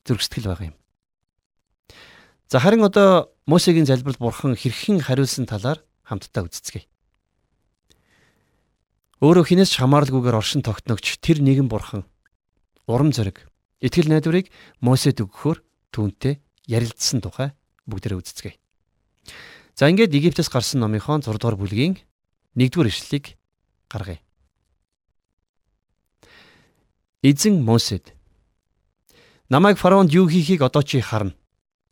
зөргсгөл 0.03 0.49
байгаа 0.49 0.67
юм. 0.73 0.77
За 2.47 2.59
харин 2.59 2.83
одоо 2.83 3.33
Мосегийн 3.45 3.85
залбирал 3.85 4.15
Бурхан 4.19 4.55
хэрхэн 4.55 5.03
хариулсан 5.03 5.45
талаар 5.45 5.83
хамтдаа 6.07 6.47
үздэцгээе. 6.47 6.87
Өөрөө 9.19 9.43
хинээс 9.43 9.75
хамааралгүйгээр 9.75 10.39
оршин 10.39 10.63
тогтногч 10.63 11.19
тэр 11.19 11.43
нэгэн 11.43 11.67
Бурхан 11.67 12.07
урам 12.87 13.11
зориг, 13.11 13.51
итгэл 13.83 14.07
найдварыг 14.07 14.47
Мосед 14.79 15.19
өгөхөөр 15.19 15.59
түүнтэй 15.91 16.39
ярилцсан 16.71 17.19
тухай 17.19 17.51
бүгдээрээ 17.83 18.19
үздэцгээе. 18.23 18.55
За 19.75 19.91
ингээд 19.91 20.15
Египтээс 20.15 20.47
гарсан 20.47 20.79
номынхон 20.79 21.27
6 21.27 21.35
дугаар 21.35 21.59
бүлгийн 21.59 21.99
1-р 22.55 22.87
ишлэлийг 22.87 23.35
гаргая. 23.91 24.23
Эзэн 27.19 27.59
Мосед 27.59 28.15
Намайг 29.51 29.75
фараонд 29.75 30.15
юу 30.15 30.27
хийхийг 30.31 30.61
одоо 30.63 30.83
чи 30.83 30.99
харна. 30.99 31.35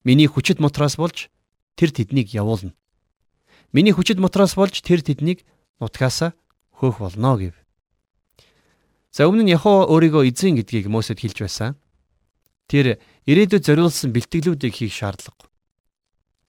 Миний 0.06 0.30
хүчит 0.30 0.62
мутраас 0.62 1.02
болж 1.02 1.34
тэр 1.74 1.90
тэднийг 1.90 2.30
явуулна. 2.30 2.78
Миний 3.74 3.90
хүчит 3.90 4.22
мутраас 4.22 4.54
болж 4.54 4.78
тэр 4.86 5.02
тэднийг 5.02 5.42
нутгаасаа 5.82 6.38
хөөх 6.78 7.02
болно 7.02 7.34
гэв. 7.42 7.58
За 9.10 9.26
өмнө 9.26 9.50
нь 9.50 9.54
Яхова 9.58 9.90
өөрийгөө 9.90 10.30
эзэн 10.30 10.62
гэдгийг 10.62 10.94
Мосед 10.94 11.26
хэлж 11.26 11.42
байсан. 11.42 11.74
Тэр 12.70 13.02
ирээдүйд 13.26 13.66
зориулсан 13.66 14.14
бэлтгэлүүдийг 14.14 14.78
хийх 14.78 14.94
шаардлагагүй. 14.94 15.50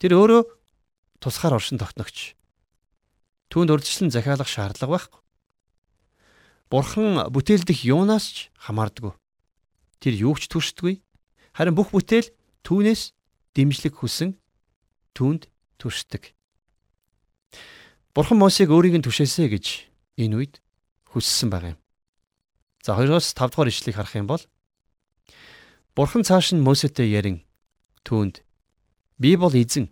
Тэр 0.05 0.13
өөрөө 0.21 0.43
тусгаар 1.25 1.57
оршин 1.57 1.81
тогтногч. 1.81 2.37
Түүнд 3.49 3.73
урдчлан 3.73 4.13
захиалах 4.13 4.53
шаардлага 4.53 4.93
байхгүй. 4.93 5.21
Бурхан 6.69 7.33
бүтээлдэх 7.33 7.89
юунаас 7.89 8.27
ч 8.29 8.37
хамаардаггүй. 8.61 9.17
Тэр 10.05 10.15
юу 10.21 10.37
ч 10.37 10.53
төршдөггүй. 10.53 11.01
Харин 11.57 11.73
бүх 11.73 11.97
бүтээл 11.97 12.29
түүнээс 12.67 13.16
дэмжлэг 13.57 13.97
хүсэн 13.97 14.37
түүнд 15.17 15.49
төршдөг. 15.81 16.37
Бурхан 18.13 18.37
Мосийг 18.37 18.69
өөрийг 18.69 19.01
нь 19.01 19.05
түшээсэ 19.05 19.49
гэж 19.49 19.67
энэ 20.21 20.37
үед 20.37 20.55
хүссэн 21.09 21.49
баг 21.49 21.73
юм. 21.73 21.79
За 22.85 22.93
2-оос 23.01 23.33
5 23.33 23.57
дугаар 23.57 23.73
ишлэгийг 23.73 23.97
харах 23.97 24.15
юм 24.17 24.29
бол 24.29 24.45
Бурхан 25.97 26.29
цааш 26.29 26.53
нь 26.53 26.61
Мосетэй 26.61 27.09
ярин 27.09 27.41
түүнд 28.05 28.45
би 29.17 29.37
бол 29.41 29.57
эзэн 29.57 29.89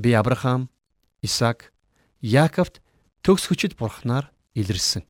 би 0.00 0.16
Авраам, 0.16 0.72
Исаак, 1.20 1.72
Яаковт 2.20 2.80
төгс 3.20 3.48
хүчит 3.48 3.76
бурхнаар 3.76 4.32
илэрсэн. 4.56 5.04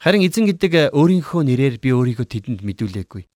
Харин 0.00 0.24
эзэн 0.24 0.48
гэдэг 0.48 0.92
өөрийнхөө 0.92 1.44
нэрээр 1.48 1.76
би 1.80 1.92
өөрийгөө 1.92 2.26
тэдэнд 2.28 2.60
мэдүүлээгүй. 2.64 3.29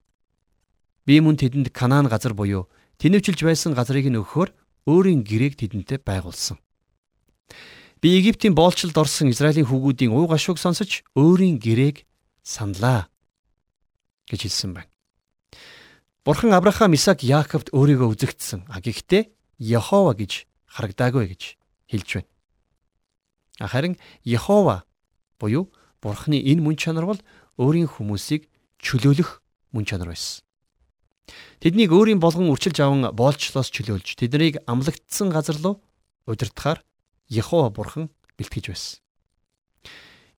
Би 1.04 1.20
мөн 1.20 1.36
тэдэнд 1.36 1.68
Канаан 1.68 2.08
газар 2.08 2.32
буюу 2.32 2.68
тэнэвчилж 2.96 3.40
байсан 3.44 3.76
газрыг 3.76 4.08
нь 4.08 4.16
өгөхөөр 4.16 4.50
өөрийн 4.88 5.20
гэрээг 5.24 5.60
тэдэнтэй 5.60 6.00
байгуулсан. 6.00 6.56
Би 8.00 8.16
Египтийн 8.20 8.56
боолчлолд 8.56 8.96
орсон 8.96 9.28
Израилийн 9.28 9.68
хүүгүүдийн 9.68 10.12
уу 10.12 10.28
гашууг 10.28 10.60
сонсож 10.60 11.04
өөрийн 11.16 11.60
гэрээг 11.60 12.04
саналаа 12.44 13.08
гэж 14.28 14.40
хэлсэн 14.48 14.72
байна. 14.76 14.92
Бурхан 16.24 16.52
Авраам, 16.56 16.96
Исаак, 16.96 17.20
Яаковт 17.20 17.68
өөрийгөө 17.72 18.16
үзэгдсэн. 18.16 18.68
А 18.72 18.80
гэхдээ 18.80 19.28
Яхова 19.60 20.16
гэж 20.16 20.48
харагдаагүй 20.68 21.32
гэж 21.32 21.42
хэлж 21.88 22.08
байна. 22.16 22.30
Харин 23.68 23.96
Яхова 24.24 24.84
буюу 25.40 25.72
Бурхны 26.00 26.40
энэ 26.40 26.60
мөн 26.60 26.76
чанар 26.76 27.08
бол 27.08 27.20
өөрийн 27.56 27.88
хүмүүсийг 27.88 28.48
чөлөөлөх 28.80 29.40
мөн 29.72 29.84
чанар 29.88 30.12
байсан. 30.12 30.43
Тэднийг 31.60 31.90
өөрийн 31.92 32.20
болгон 32.20 32.52
үрчилж 32.52 32.78
аван 32.84 33.08
боолчлоос 33.16 33.72
чөлөөлж 33.72 34.20
тэднийг 34.20 34.60
амлагдсан 34.68 35.32
газар 35.32 35.56
руу 35.62 35.80
удирдахаар 36.28 36.84
Яхова 37.28 37.70
Бурхан 37.70 38.12
бэлтгэж 38.36 38.64
байсан. 38.68 39.00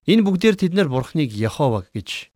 Энэ 0.07 0.23
бүгдээр 0.23 0.55
тэднэр 0.55 0.87
Бурхныг 0.87 1.35
Яхова 1.35 1.83
гэж 1.91 2.31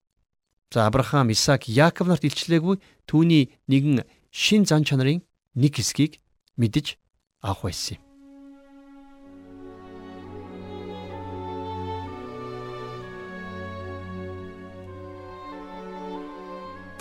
за 0.71 0.87
Авраам, 0.87 1.31
Исаак, 1.31 1.71
Яаков 1.71 2.11
нарт 2.11 2.27
илчлээгүй 2.27 2.83
түүний 3.07 3.55
нэгэн 3.71 4.03
шин 4.31 4.67
зан 4.67 4.83
чанарын 4.83 5.23
нэг 5.55 5.79
хэсгийг 5.79 6.19
мэдэж 6.59 6.99
авах 7.39 7.71
байсан 7.71 7.95
юм. 7.99 8.10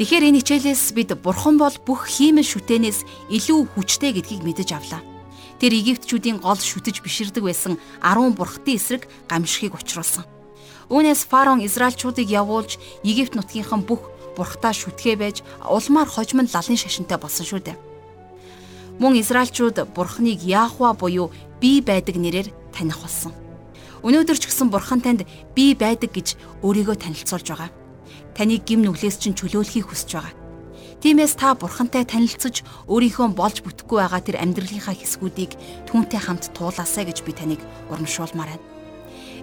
Тэгэхээр 0.00 0.32
энэ 0.32 0.40
хичээлээс 0.40 0.96
бид 0.96 1.12
бурхан 1.20 1.60
бол 1.60 1.76
бүх 1.84 2.08
хиймэл 2.08 2.40
шүтэнээс 2.40 3.04
илүү 3.36 3.76
хүчтэй 3.76 4.16
гэдгийг 4.16 4.40
мэдэж 4.48 4.72
авлаа. 4.72 5.04
Тэр 5.60 5.76
Египтчүүдийн 5.76 6.40
гол 6.40 6.56
шүтэж 6.56 7.04
биширдэг 7.04 7.44
байсан 7.44 7.76
10 8.00 8.32
бурхтын 8.32 8.80
эсрэг 8.80 9.04
гамшигыг 9.28 9.76
учруулсан. 9.76 10.24
Үүнээс 10.88 11.28
фараон 11.28 11.60
Израильчуудыг 11.60 12.32
явуулж 12.32 12.80
Египт 13.04 13.36
нутгийнхан 13.36 13.84
бүх 13.84 14.08
бурхтаа 14.40 14.72
шүтгэ 14.72 15.20
байж 15.20 15.44
улмаар 15.68 16.08
хожимд 16.08 16.48
лалын 16.48 16.80
шашинтай 16.80 17.20
болсон 17.20 17.44
шүү 17.44 17.60
дээ. 17.60 17.76
Мөн 19.04 19.20
Израильчууд 19.20 19.84
бурхныг 19.92 20.40
Яахва 20.40 20.96
буюу 20.96 21.28
би 21.60 21.84
байдаг 21.84 22.16
нэрээр 22.16 22.48
таних 22.72 22.96
болсон. 23.04 23.36
Өнөөдөр 24.00 24.40
ч 24.40 24.48
гэсэн 24.48 24.72
бурхан 24.72 25.04
танд 25.04 25.28
би 25.52 25.76
байдаг 25.76 26.08
гэж 26.16 26.40
өөрийгөө 26.64 26.96
танилцуулж 26.96 27.52
байгаа 27.52 27.79
таныг 28.40 28.64
гим 28.64 28.80
нүглээс 28.80 29.20
чинь 29.20 29.36
чөлөөлөхийг 29.36 29.92
хүсэж 29.92 30.16
байгаа. 30.16 30.32
Тиймээс 31.04 31.36
та 31.36 31.52
бурхантай 31.52 32.08
танилцж 32.08 32.64
өөрийнхөө 32.88 33.36
болж 33.36 33.60
бүтэхгүй 33.60 34.00
байгаа 34.00 34.20
тэр 34.24 34.40
амьдралынхаа 34.40 34.96
хэсгүүдийг 34.96 35.52
түүнтэй 35.84 36.20
хамт 36.24 36.48
туулаасай 36.56 37.04
гэж 37.04 37.20
би 37.20 37.36
таныг 37.36 37.60
урамшуулмаар 37.92 38.56
байна. 38.56 38.64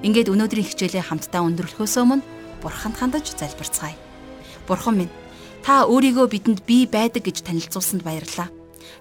Ингээд 0.02 0.34
өнөөдрийн 0.34 0.66
хичээлээ 0.66 1.14
хамтдаа 1.14 1.46
өндөрлөхөөс 1.46 1.96
өмнө 2.02 2.26
бурханд 2.66 2.98
хандаж 2.98 3.38
залбирцгаая. 3.38 3.94
Бурхан 4.66 4.98
минь, 4.98 5.14
та 5.62 5.86
өөрийгөө 5.86 6.26
бидэнд 6.34 6.66
бий 6.66 6.90
байдаг 6.90 7.22
гэж 7.22 7.46
танилцуулсанд 7.46 8.02
баярлалаа. 8.02 8.50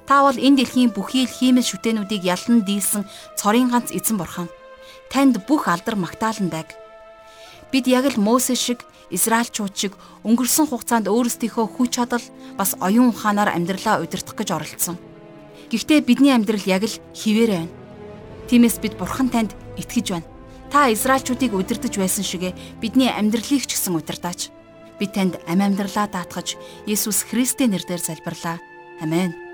Та 0.04 0.28
бол 0.28 0.36
энэ 0.36 0.60
дэлхийн 0.60 0.92
бүхий 0.92 1.24
л 1.24 1.32
хиймэл 1.32 1.64
шүтэнүүдийг 1.64 2.20
ялан 2.20 2.68
дийлсэн 2.68 3.08
цорын 3.40 3.72
ганц 3.72 3.96
эзэн 3.96 4.20
бурхан. 4.20 4.52
Танд 5.08 5.40
бүх 5.48 5.72
алдар 5.72 5.96
магтаалан 5.96 6.52
байг. 6.52 6.68
Бид 7.76 7.92
яг 7.92 8.08
л 8.08 8.16
Мөсө 8.16 8.56
шиг 8.56 8.88
Израильчууд 9.12 9.76
шиг 9.76 9.92
өнгөрсөн 10.24 10.72
хугацаанд 10.72 11.12
өөрсдийнхөө 11.12 11.76
хүч 11.76 12.00
чадал 12.00 12.24
бас 12.56 12.72
оюун 12.80 13.12
ухаанаар 13.12 13.52
амьдралаа 13.52 14.00
удирдах 14.00 14.32
гэж 14.32 14.48
оролдсон. 14.56 14.96
Гэхдээ 15.68 16.00
бидний 16.00 16.32
амьдрал 16.32 16.64
яг 16.64 16.88
л 16.88 16.96
хിവэр 17.12 17.52
байна. 17.52 17.72
Тиймээс 18.48 18.80
бид 18.80 18.96
Бурхан 18.96 19.28
танд 19.28 19.52
итгэж 19.76 20.08
байна. 20.08 20.24
Та 20.72 20.88
Израильчуудыг 20.88 21.52
удирдах 21.52 21.92
байсан 22.00 22.24
шигэ 22.24 22.56
бидний 22.80 23.12
амьдралыг 23.12 23.68
ч 23.68 23.76
гэсэн 23.76 23.92
удирдаач. 23.92 24.48
Би 24.96 25.12
танд 25.12 25.36
ам 25.44 25.60
амьдралаа 25.60 26.08
даатгаж 26.08 26.56
Есүс 26.88 27.28
Христийн 27.28 27.76
нэрээр 27.76 28.00
залбирлаа. 28.00 28.56
Амен. 29.04 29.45